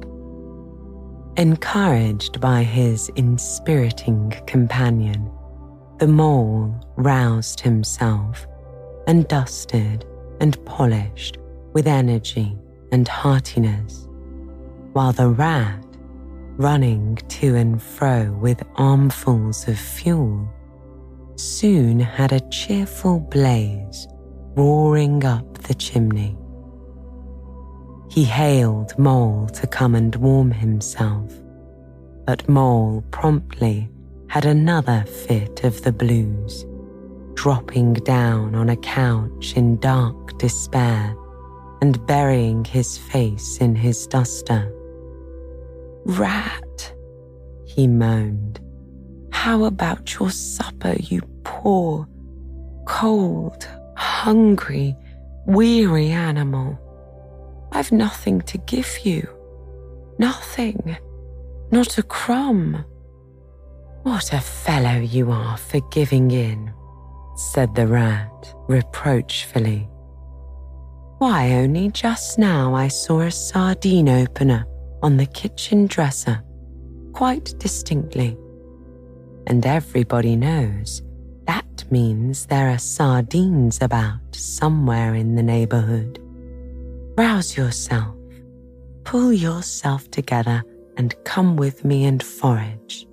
[1.36, 5.30] Encouraged by his inspiriting companion,
[5.98, 8.48] the mole roused himself
[9.06, 10.04] and dusted
[10.40, 11.38] and polished
[11.72, 12.58] with energy
[12.92, 14.08] and heartiness,
[14.92, 15.84] while the rat
[16.56, 20.48] running to and fro with armfuls of fuel,
[21.36, 24.08] soon had a cheerful blaze
[24.56, 26.36] roaring up the chimney.
[28.10, 31.32] He hailed Mole to come and warm himself,
[32.26, 33.88] but Mole promptly
[34.28, 36.66] had another fit of the blues,
[37.34, 41.14] dropping down on a couch in dark despair
[41.80, 44.72] and burying his face in his duster.
[46.04, 46.94] Rat,
[47.64, 48.60] he moaned.
[49.32, 52.08] How about your supper, you poor,
[52.86, 54.96] cold, hungry,
[55.46, 56.78] weary animal?
[57.72, 59.28] I've nothing to give you.
[60.18, 60.96] Nothing.
[61.70, 62.84] Not a crumb.
[64.02, 66.72] What a fellow you are for giving in,
[67.36, 69.88] said the rat reproachfully.
[71.18, 74.64] Why, only just now I saw a sardine opener
[75.02, 76.42] on the kitchen dresser
[77.12, 78.36] quite distinctly.
[79.48, 81.02] And everybody knows
[81.46, 86.20] that means there are sardines about somewhere in the neighborhood.
[87.16, 88.14] Rouse yourself,
[89.02, 90.62] pull yourself together,
[90.96, 93.08] and come with me and forage.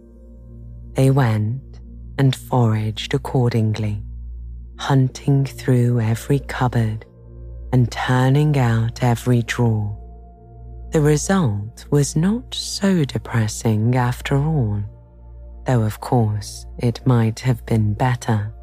[0.94, 1.80] They went
[2.20, 4.04] and foraged accordingly,
[4.78, 7.06] hunting through every cupboard
[7.76, 9.98] and turning out every drawer
[10.96, 14.82] the result was not so depressing after all,
[15.66, 18.54] though of course it might have been better.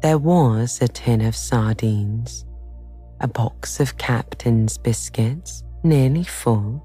[0.00, 2.46] There was a tin of sardines,
[3.20, 6.82] a box of Captain's biscuits, nearly full,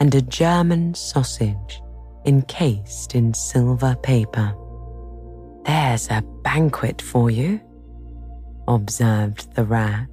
[0.00, 1.82] and a German sausage
[2.24, 4.54] encased in silver paper.
[5.66, 7.60] There's a banquet for you,
[8.66, 10.08] observed the rat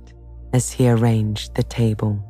[0.54, 2.28] as he arranged the table.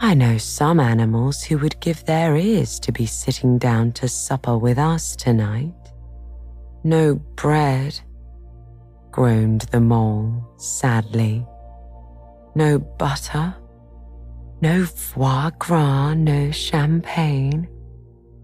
[0.00, 4.58] I know some animals who would give their ears to be sitting down to supper
[4.58, 5.74] with us tonight.
[6.82, 8.00] No bread,
[9.12, 11.46] groaned the mole sadly.
[12.54, 13.54] No butter,
[14.60, 17.68] no foie gras, no champagne,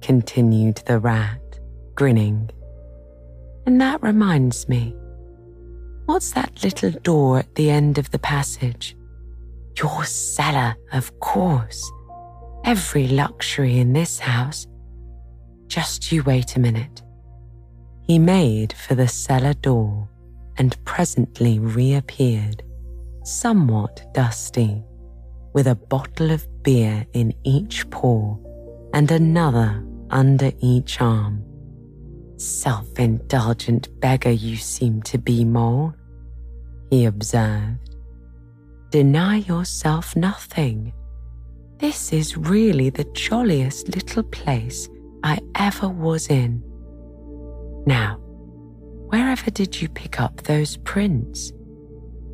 [0.00, 1.58] continued the rat,
[1.94, 2.50] grinning.
[3.66, 4.94] And that reminds me,
[6.08, 8.96] what's that little door at the end of the passage?
[9.78, 11.92] Your cellar, of course.
[12.64, 14.66] Every luxury in this house.
[15.66, 17.02] Just you wait a minute.
[18.06, 20.08] He made for the cellar door
[20.56, 22.62] and presently reappeared,
[23.22, 24.82] somewhat dusty,
[25.52, 28.34] with a bottle of beer in each paw
[28.94, 31.44] and another under each arm.
[32.38, 35.92] Self indulgent beggar you seem to be, Mole,
[36.90, 37.88] he observed
[38.90, 40.94] Deny yourself nothing.
[41.76, 44.88] This is really the jolliest little place
[45.22, 46.62] I ever was in.
[47.86, 48.16] Now,
[49.10, 51.52] wherever did you pick up those prints?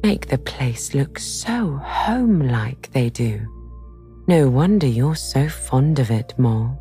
[0.04, 3.40] Make the place look so home like they do.
[4.28, 6.80] No wonder you're so fond of it, Mole.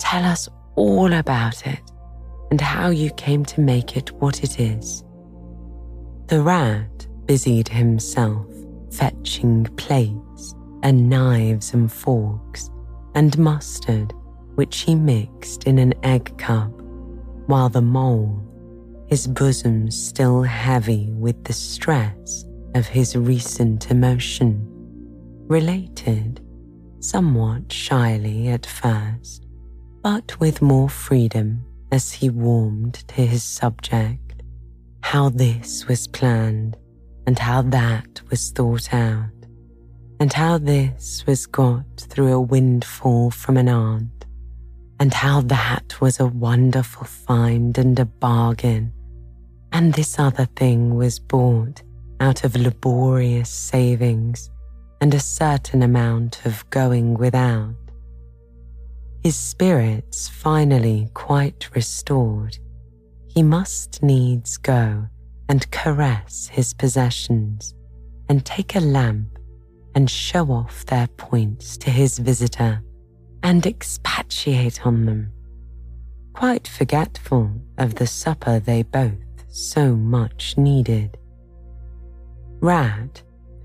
[0.00, 1.80] Tell us all about it
[2.50, 5.02] and how you came to make it what it is.
[6.28, 8.46] The rat busied himself
[8.90, 12.68] fetching plates and knives and forks
[13.14, 14.12] and mustard,
[14.56, 16.72] which he mixed in an egg cup,
[17.46, 18.42] while the mole,
[19.06, 24.66] his bosom still heavy with the stress of his recent emotion,
[25.46, 26.40] related
[26.98, 29.46] somewhat shyly at first,
[30.02, 34.25] but with more freedom as he warmed to his subject,
[35.06, 36.76] how this was planned
[37.28, 39.30] and how that was thought out,
[40.18, 44.26] and how this was got through a windfall from an aunt,
[44.98, 48.92] and how that was a wonderful find and a bargain,
[49.70, 51.80] and this other thing was bought
[52.18, 54.50] out of laborious savings
[55.00, 57.76] and a certain amount of going without.
[59.22, 62.58] His spirits finally quite restored,
[63.36, 65.06] he must needs go
[65.50, 67.74] and caress his possessions
[68.30, 69.38] and take a lamp
[69.94, 72.82] and show off their points to his visitor
[73.42, 75.30] and expatiate on them,
[76.32, 79.12] quite forgetful of the supper they both
[79.48, 81.18] so much needed.
[82.60, 83.22] Rat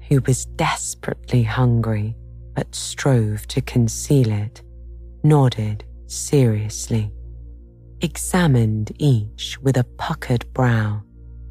[0.09, 2.13] who was desperately hungry
[2.55, 4.63] but strove to conceal it,
[5.23, 7.13] nodded seriously,
[8.01, 11.01] examined each with a puckered brow,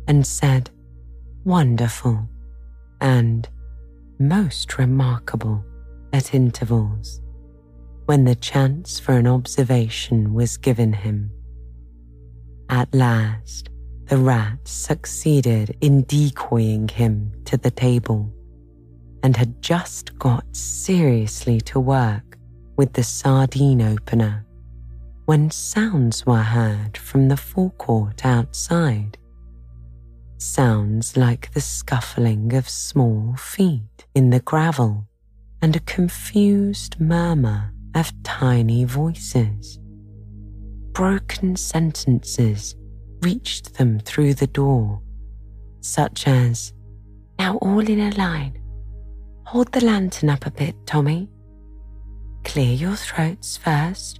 [0.06, 0.70] and said,
[1.44, 2.28] Wonderful
[3.00, 3.48] and
[4.18, 5.64] most remarkable
[6.12, 7.20] at intervals,
[8.06, 11.30] when the chance for an observation was given him.
[12.68, 13.70] At last,
[14.06, 18.32] the rat succeeded in decoying him to the table
[19.22, 22.36] and had just got seriously to work
[22.76, 24.44] with the sardine opener
[25.30, 29.16] when sounds were heard from the forecourt outside.
[30.38, 35.06] Sounds like the scuffling of small feet in the gravel
[35.62, 39.78] and a confused murmur of tiny voices.
[40.94, 42.74] Broken sentences
[43.22, 45.00] reached them through the door,
[45.80, 46.72] such as,
[47.38, 48.60] Now all in a line,
[49.46, 51.28] Hold the lantern up a bit, Tommy.
[52.42, 54.19] Clear your throats first.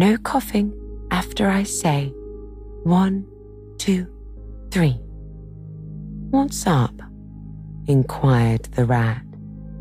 [0.00, 0.72] No coughing
[1.10, 2.12] after I say
[2.84, 3.26] one,
[3.78, 4.06] two,
[4.70, 4.96] three.
[6.30, 6.94] What's up?
[7.88, 9.24] inquired the rat,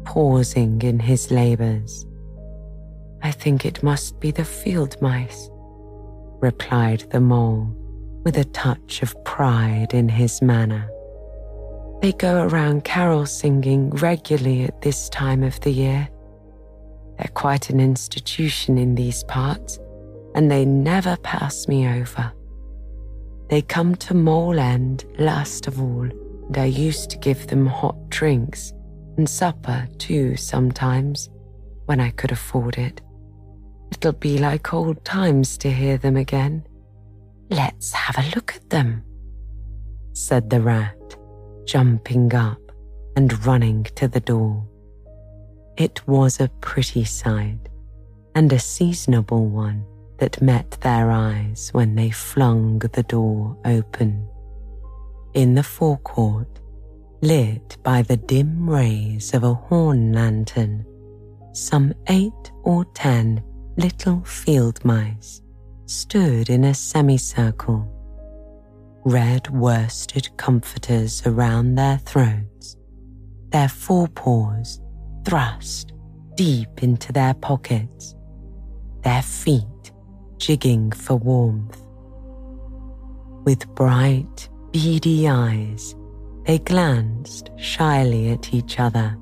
[0.05, 2.07] pausing in his labours.
[3.22, 5.51] I think it must be the field mice,
[6.39, 7.70] replied the mole
[8.24, 10.89] with a touch of pride in his manner.
[12.01, 16.09] They go around carol singing regularly at this time of the year.
[17.18, 19.80] They're quite an institution in these parts,
[20.36, 22.32] and they never pass me over.
[23.50, 26.10] They come to Mole End last of all,
[26.48, 28.74] and I used to give them hot drinks
[29.18, 31.30] and supper too sometimes
[31.86, 33.02] when I could afford it.
[33.92, 36.68] It'll be like old times to hear them again.
[37.50, 39.04] Let's have a look at them,
[40.14, 40.98] said the rat
[41.66, 42.60] jumping up
[43.16, 44.66] and running to the door.
[45.78, 47.60] It was a pretty sight
[48.36, 49.86] and a seasonable one
[50.20, 54.28] that met their eyes when they flung the door open.
[55.34, 56.59] In the forecourt,
[57.22, 60.86] lit by the dim rays of a horn lantern,
[61.53, 63.43] some eight or ten
[63.78, 65.41] little field mice
[65.86, 67.93] stood in a semicircle
[69.07, 72.76] red worsted comforters around their throats,
[73.51, 74.82] their forepaws
[75.24, 75.93] thrust
[76.36, 78.15] deep into their pockets,
[79.03, 79.63] their feet
[80.38, 81.82] jigging for warmth.
[83.44, 85.96] With bright, beady eyes,
[86.46, 89.18] they glanced shyly at each other,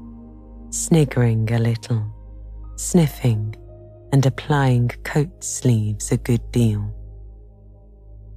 [0.69, 2.05] sniggering a little,
[2.75, 3.55] sniffing,
[4.11, 6.93] and applying coat sleeves a good deal.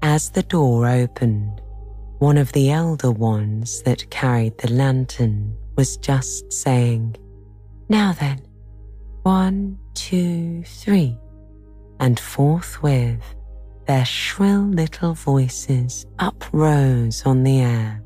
[0.02, 1.60] As the door opened,
[2.18, 7.16] one of the elder ones that carried the lantern was just saying,
[7.88, 8.40] Now then,
[9.22, 11.16] one, two, three.
[12.00, 13.34] And forthwith,
[13.86, 18.02] their shrill little voices uprose on the air,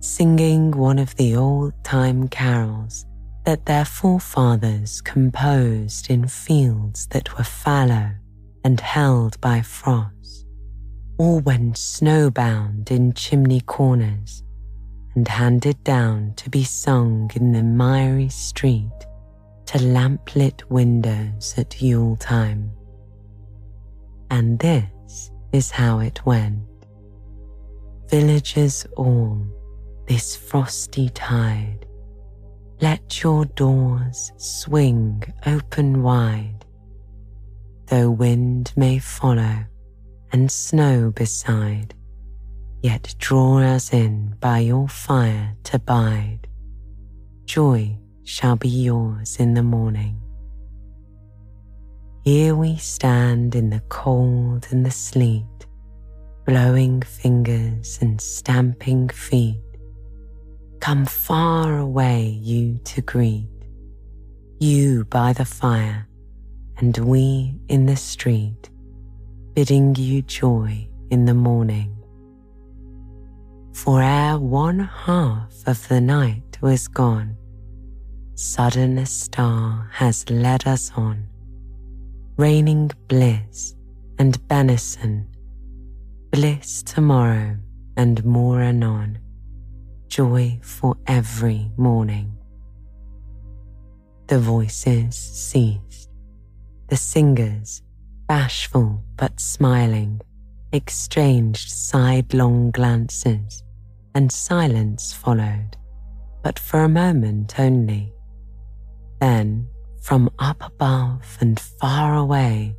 [0.00, 3.04] singing one of the old time carols
[3.44, 8.10] that their forefathers composed in fields that were fallow
[8.64, 10.46] and held by frost,
[11.18, 14.42] or when snowbound in chimney corners
[15.14, 18.90] and handed down to be sung in the miry street
[19.66, 22.73] to lamplit windows at Yule time.
[24.34, 26.58] And this is how it went.
[28.10, 29.40] Villagers all,
[30.08, 31.86] this frosty tide,
[32.80, 36.64] let your doors swing open wide,
[37.86, 39.66] though wind may follow
[40.32, 41.94] and snow beside
[42.82, 46.48] yet draw us in by your fire to bide.
[47.44, 50.23] Joy shall be yours in the morning.
[52.24, 55.66] Here we stand in the cold and the sleet,
[56.46, 59.60] blowing fingers and stamping feet.
[60.80, 63.50] Come far away, you to greet,
[64.58, 66.08] you by the fire,
[66.78, 68.70] and we in the street,
[69.52, 71.94] bidding you joy in the morning.
[73.74, 77.36] For ere one half of the night was gone,
[78.32, 81.28] sudden a star has led us on,
[82.36, 83.76] raining bliss
[84.18, 85.24] and benison,
[86.32, 87.56] bliss tomorrow
[87.96, 89.18] and more anon,
[90.08, 92.36] joy for every morning.
[94.26, 96.10] The voices ceased,
[96.88, 97.82] the singers,
[98.26, 100.20] bashful but smiling,
[100.72, 103.62] exchanged sidelong glances
[104.16, 105.76] and silence followed,
[106.42, 108.12] but for a moment only.
[109.20, 109.68] Then,
[110.04, 112.76] from up above and far away,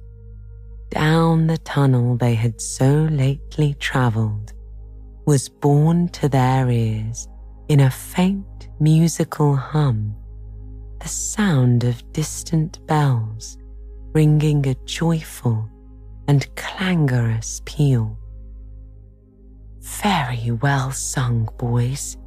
[0.92, 4.54] down the tunnel they had so lately travelled,
[5.26, 7.28] was borne to their ears
[7.68, 10.16] in a faint musical hum
[11.02, 13.58] the sound of distant bells
[14.14, 15.68] ringing a joyful
[16.28, 18.20] and clangorous peal.
[19.82, 22.18] Very well sung, boys,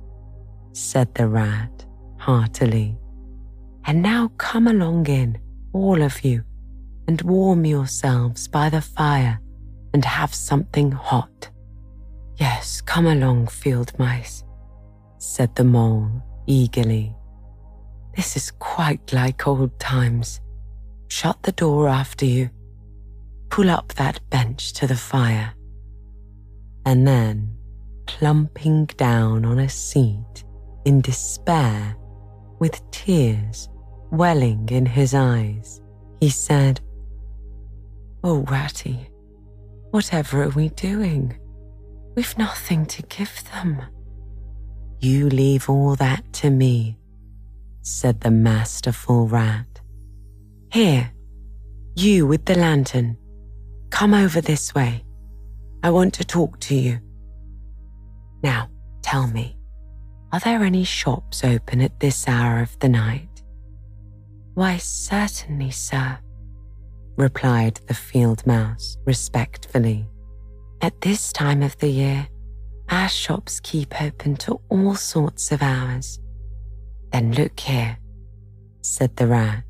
[0.72, 1.86] said the rat
[2.18, 2.99] heartily.
[3.85, 5.39] And now come along in,
[5.72, 6.45] all of you,
[7.07, 9.41] and warm yourselves by the fire
[9.95, 11.51] and have something hot.
[12.37, 14.45] Yes, come along, field mice,
[15.18, 17.14] said the mole eagerly.
[18.14, 20.41] This is quite like old times.
[21.09, 22.51] Shut the door after you.
[23.51, 25.55] Pull up that bench to the fire
[26.89, 27.55] and then,
[28.07, 30.43] plumping down on a seat
[30.87, 31.95] in despair,
[32.59, 33.68] with tears
[34.11, 35.80] welling in his eyes,
[36.20, 36.80] he said,
[38.24, 39.09] Oh, Ratty,
[39.90, 41.38] whatever are we doing?
[42.16, 43.82] We've nothing to give them.
[45.00, 46.98] You leave all that to me,
[47.82, 49.80] said the masterful rat.
[50.72, 51.12] Here,
[51.94, 53.16] you with the lantern,
[53.90, 55.04] come over this way.
[55.82, 56.98] I want to talk to you.
[58.42, 58.68] Now,
[59.02, 59.57] tell me,
[60.33, 63.43] are there any shops open at this hour of the night?
[64.55, 66.18] Why, certainly, sir,
[67.16, 70.07] replied the field mouse respectfully.
[70.81, 72.29] At this time of the year,
[72.91, 76.20] our shops keep open to all sorts of hours.
[77.12, 77.99] Then look here,
[78.83, 79.64] said the rat.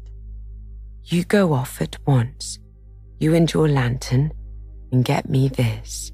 [1.05, 2.59] You go off at once,
[3.19, 4.33] you and your lantern,
[4.93, 6.13] and get me this.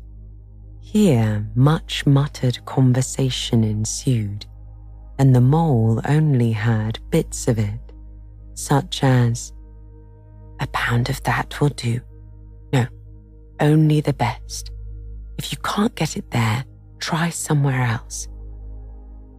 [0.94, 4.46] Here, much muttered conversation ensued,
[5.18, 7.92] and the mole only heard bits of it,
[8.54, 9.52] such as,
[10.60, 12.00] A pound of that will do.
[12.72, 12.86] No,
[13.58, 14.70] only the best.
[15.36, 16.64] If you can't get it there,
[17.00, 18.28] try somewhere else.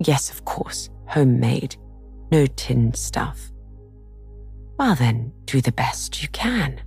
[0.02, 1.78] Yes, of course, homemade,
[2.34, 3.54] no tinned stuff.
[4.78, 6.82] Well, then, do the best you can.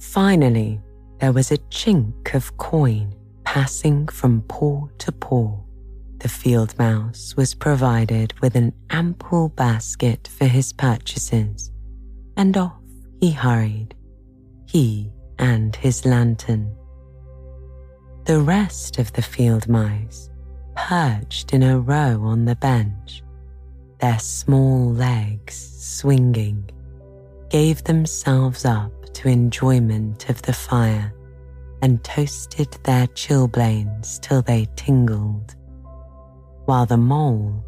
[0.00, 0.80] Finally,
[1.20, 3.14] there was a chink of coin
[3.56, 5.50] passing from paw to paw.
[6.18, 11.70] The field mouse was provided with an ample basket for his purchases,
[12.36, 12.82] and off
[13.18, 13.94] he hurried,
[14.66, 16.70] he and his lantern.
[18.26, 20.28] The rest of the field mice
[20.74, 23.22] perched in a row on the bench,
[24.00, 26.68] their small legs swinging,
[27.48, 31.15] gave themselves up to enjoyment of the fire
[31.82, 35.54] and toasted their chilblains till they tingled,
[36.64, 37.64] while the mole,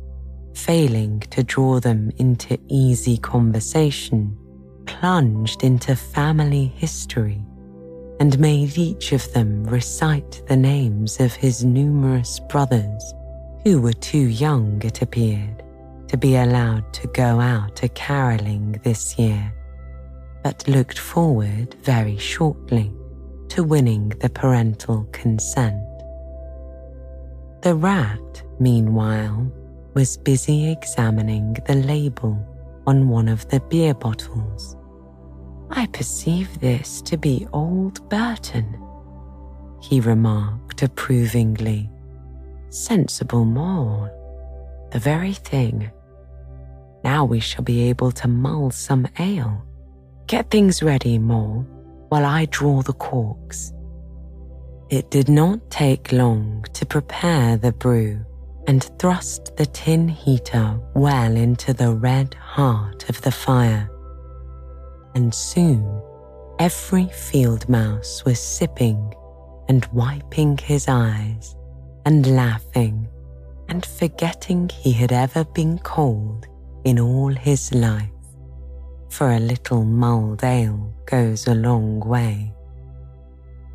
[0.54, 4.36] failing to draw them into easy conversation,
[4.86, 7.44] plunged into family history
[8.20, 13.14] and made each of them recite the names of his numerous brothers,
[13.64, 15.62] who were too young, it appeared,
[16.08, 19.52] to be allowed to go out a caroling this year,
[20.42, 22.92] but looked forward very shortly
[23.50, 25.82] to winning the parental consent.
[27.62, 29.50] The rat, meanwhile,
[29.94, 32.38] was busy examining the label
[32.86, 34.76] on one of the beer bottles.
[35.70, 38.80] I perceive this to be Old Burton,
[39.80, 41.90] he remarked approvingly.
[42.70, 44.08] Sensible mole,
[44.92, 45.90] the very thing.
[47.04, 49.62] Now we shall be able to mull some ale.
[50.26, 51.66] Get things ready, Mole,
[52.08, 53.72] while I draw the corks.
[54.90, 58.24] It did not take long to prepare the brew
[58.66, 63.90] and thrust the tin heater well into the red heart of the fire.
[65.14, 66.02] And soon
[66.58, 69.14] every field mouse was sipping
[69.68, 71.56] and wiping his eyes
[72.04, 73.08] and laughing
[73.68, 76.46] and forgetting he had ever been cold
[76.84, 78.17] in all his life.
[79.10, 82.52] For a little mulled ale goes a long way.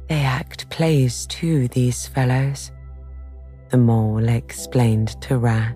[0.08, 2.72] They act plays too, these fellows,
[3.70, 5.76] the mole explained to Rat.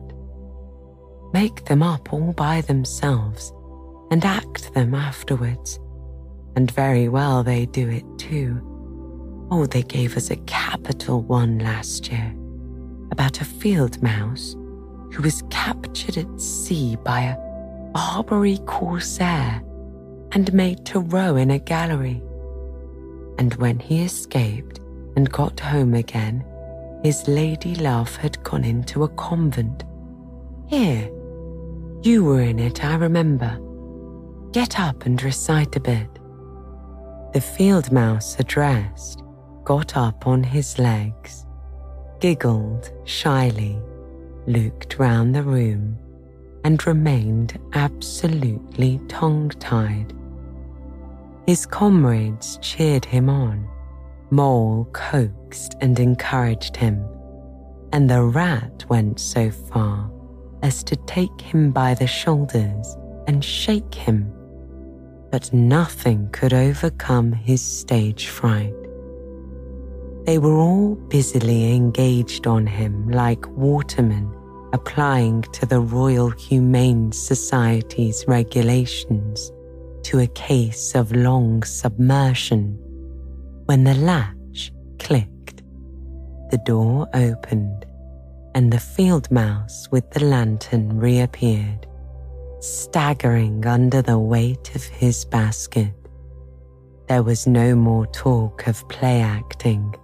[1.33, 3.51] Make them up all by themselves
[4.11, 5.79] and act them afterwards.
[6.55, 8.61] And very well they do it too.
[9.49, 12.35] Oh, they gave us a capital one last year
[13.11, 14.55] about a field mouse
[15.13, 17.46] who was captured at sea by a
[17.93, 19.61] Barbary corsair
[20.31, 22.21] and made to row in a gallery.
[23.37, 24.79] And when he escaped
[25.15, 26.45] and got home again,
[27.03, 29.83] his lady love had gone into a convent.
[30.67, 31.09] Here,
[32.03, 33.59] you were in it, I remember.
[34.51, 36.09] Get up and recite a bit.
[37.33, 39.21] The field mouse addressed
[39.63, 41.45] got up on his legs,
[42.21, 43.77] giggled shyly,
[44.47, 45.99] looked round the room,
[46.63, 50.13] and remained absolutely tongue tied.
[51.45, 53.67] His comrades cheered him on.
[54.29, 57.05] Mole coaxed and encouraged him,
[57.93, 60.11] and the rat went so far
[60.61, 62.97] as to take him by the shoulders
[63.27, 64.33] and shake him.
[65.31, 68.73] But nothing could overcome his stage fright.
[70.25, 74.36] They were all busily engaged on him like watermen
[74.73, 79.51] applying to the Royal Humane Society's regulations
[80.03, 82.77] to a case of long submersion
[83.65, 85.63] when the latch clicked.
[86.51, 87.85] The door opened
[88.55, 91.85] and the field mouse with the lantern reappeared,
[92.59, 95.93] staggering under the weight of his basket.
[97.07, 99.95] There was no more talk of play acting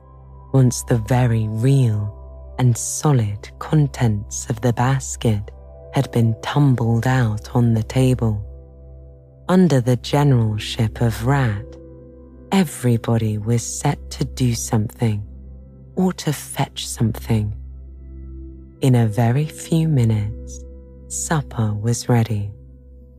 [0.53, 2.22] once the very real
[2.59, 5.51] and solid contents of the basket
[5.93, 8.43] had been tumbled out on the table.
[9.49, 11.65] Under the generalship of Rat,
[12.51, 15.25] everybody was set to do something
[15.95, 17.55] or to fetch something.
[18.81, 20.63] In a very few minutes,
[21.07, 22.51] supper was ready,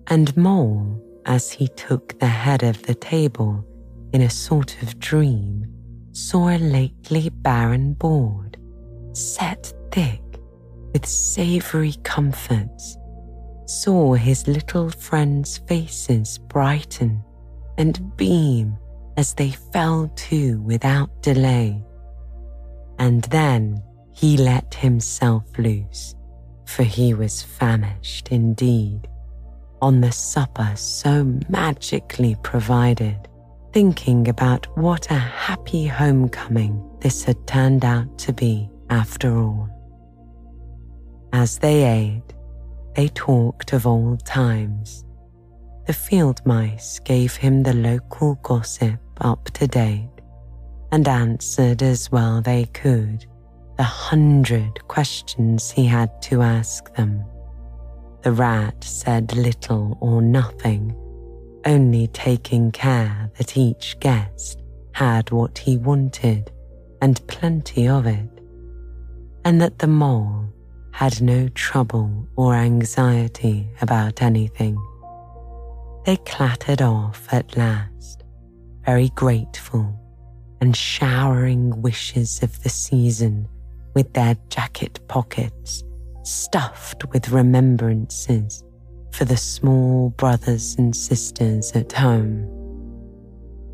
[0.09, 3.65] and Mole, as he took the head of the table
[4.13, 5.67] in a sort of dream,
[6.13, 8.44] saw a lately barren board
[9.17, 10.21] set thick
[10.93, 12.97] with savory comforts,
[13.67, 17.23] saw his little friends' faces brighten
[17.79, 18.77] and beam
[19.17, 21.83] as they fell to without delay.
[22.99, 26.15] And then he let himself loose,
[26.67, 29.09] for he was famished indeed,
[29.83, 33.29] on the supper so magically provided
[33.73, 39.69] thinking about what a happy homecoming this had turned out to be after all.
[41.33, 42.35] As they ate,
[42.95, 45.05] they talked of old times.
[45.87, 50.09] The field mice gave him the local gossip up to date
[50.93, 53.27] and answered as well they could
[53.77, 57.25] the hundred questions he had to ask them.
[58.23, 60.95] The rat said little or nothing
[61.67, 64.63] only taking care that each guest
[64.93, 66.53] had what he wanted
[67.03, 68.34] and plenty of it,
[69.45, 70.53] and that the mole
[70.93, 74.77] had no trouble or anxiety about anything.
[76.07, 78.23] They clattered off at last,
[78.85, 79.99] very grateful
[80.61, 83.49] and showering wishes of the season
[83.95, 85.85] with their jacket pockets
[86.23, 88.63] stuffed with remembrances
[89.13, 92.47] for the small brothers and sisters at home.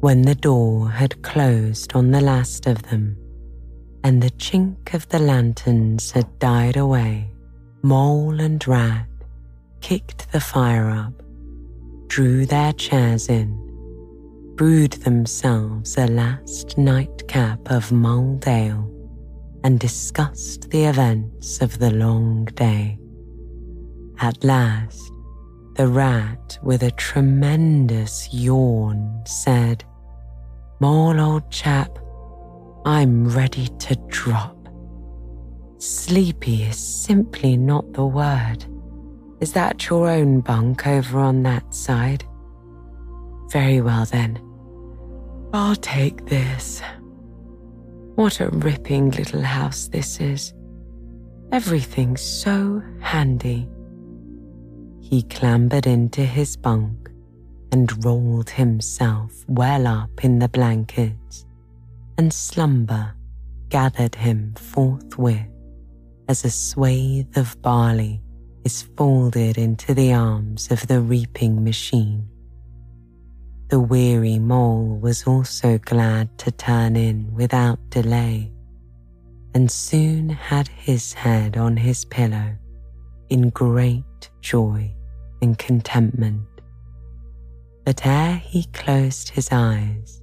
[0.00, 3.16] When the door had closed on the last of them,
[4.04, 7.30] and the chink of the lanterns had died away,
[7.82, 9.06] Mole and Rat
[9.80, 11.22] kicked the fire up,
[12.06, 13.56] drew their chairs in,
[14.56, 18.90] brewed themselves a last nightcap of mulled ale,
[19.64, 22.98] and discussed the events of the long day.
[24.20, 25.10] At last,
[25.76, 29.84] the rat, with a tremendous yawn, said,
[30.80, 31.98] Mole, old chap,
[32.84, 34.56] I'm ready to drop.
[35.78, 38.64] Sleepy is simply not the word.
[39.40, 42.24] Is that your own bunk over on that side?
[43.50, 44.38] Very well then.
[45.52, 46.82] I'll take this.
[48.14, 50.54] What a ripping little house this is.
[51.52, 53.68] Everything's so handy.
[55.00, 57.10] He clambered into his bunk
[57.72, 61.46] and rolled himself well up in the blankets,
[62.20, 63.14] and slumber
[63.70, 65.48] gathered him forthwith
[66.28, 68.20] as a swathe of barley
[68.62, 72.28] is folded into the arms of the reaping machine.
[73.68, 78.52] The weary mole was also glad to turn in without delay,
[79.54, 82.54] and soon had his head on his pillow
[83.30, 84.94] in great joy
[85.40, 86.46] and contentment.
[87.86, 90.19] But ere he closed his eyes,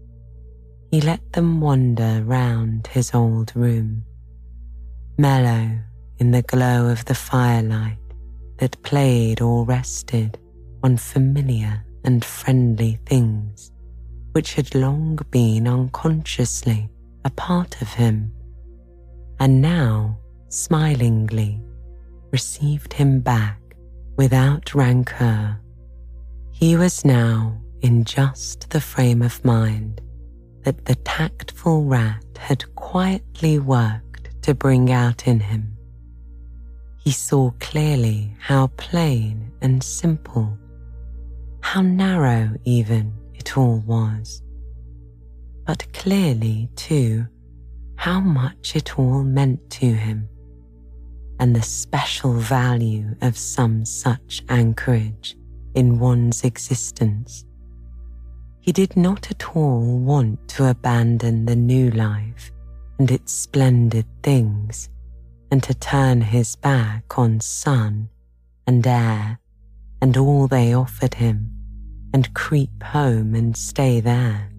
[0.91, 4.05] he let them wander round his old room,
[5.17, 5.69] mellow
[6.17, 7.97] in the glow of the firelight
[8.57, 10.37] that played or rested
[10.83, 13.71] on familiar and friendly things
[14.31, 16.89] which had long been unconsciously
[17.25, 18.31] a part of him,
[19.39, 20.17] and now
[20.49, 21.59] smilingly
[22.31, 23.59] received him back
[24.15, 25.59] without rancour.
[26.51, 30.01] He was now in just the frame of mind
[30.67, 35.77] that the tactful rat had quietly worked to bring out in him
[37.07, 40.57] he saw clearly how plain and simple,
[41.61, 44.43] how narrow even it all was.
[45.65, 47.25] But clearly, too,
[47.95, 50.27] how much it all meant to him,
[51.39, 55.37] and the special value of some such anchorage
[55.75, 57.45] in one's existence.
[58.67, 62.51] He did not at all want to abandon the new life
[62.99, 64.89] and its splendid things
[65.49, 68.09] and to turn his back on sun
[68.67, 69.39] and air
[70.01, 71.49] and all they offered him
[72.13, 74.51] and creep home and stay there.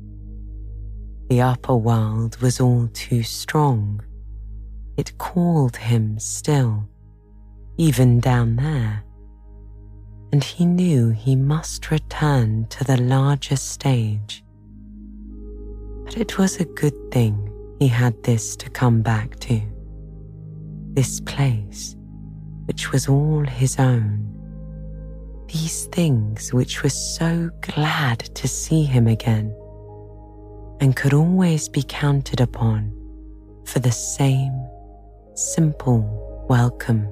[1.28, 4.00] The upper world was all too strong.
[4.96, 6.88] It called him still,
[7.76, 9.04] even down there.
[10.32, 14.44] And he knew he must return to the larger stage.
[16.04, 19.60] But it was a good thing he had this to come back to
[20.94, 21.96] this place,
[22.66, 24.24] which was all his own.
[25.46, 29.54] These things which were so glad to see him again
[30.80, 32.92] and could always be counted upon
[33.64, 34.52] for the same
[35.34, 37.06] simple welcome.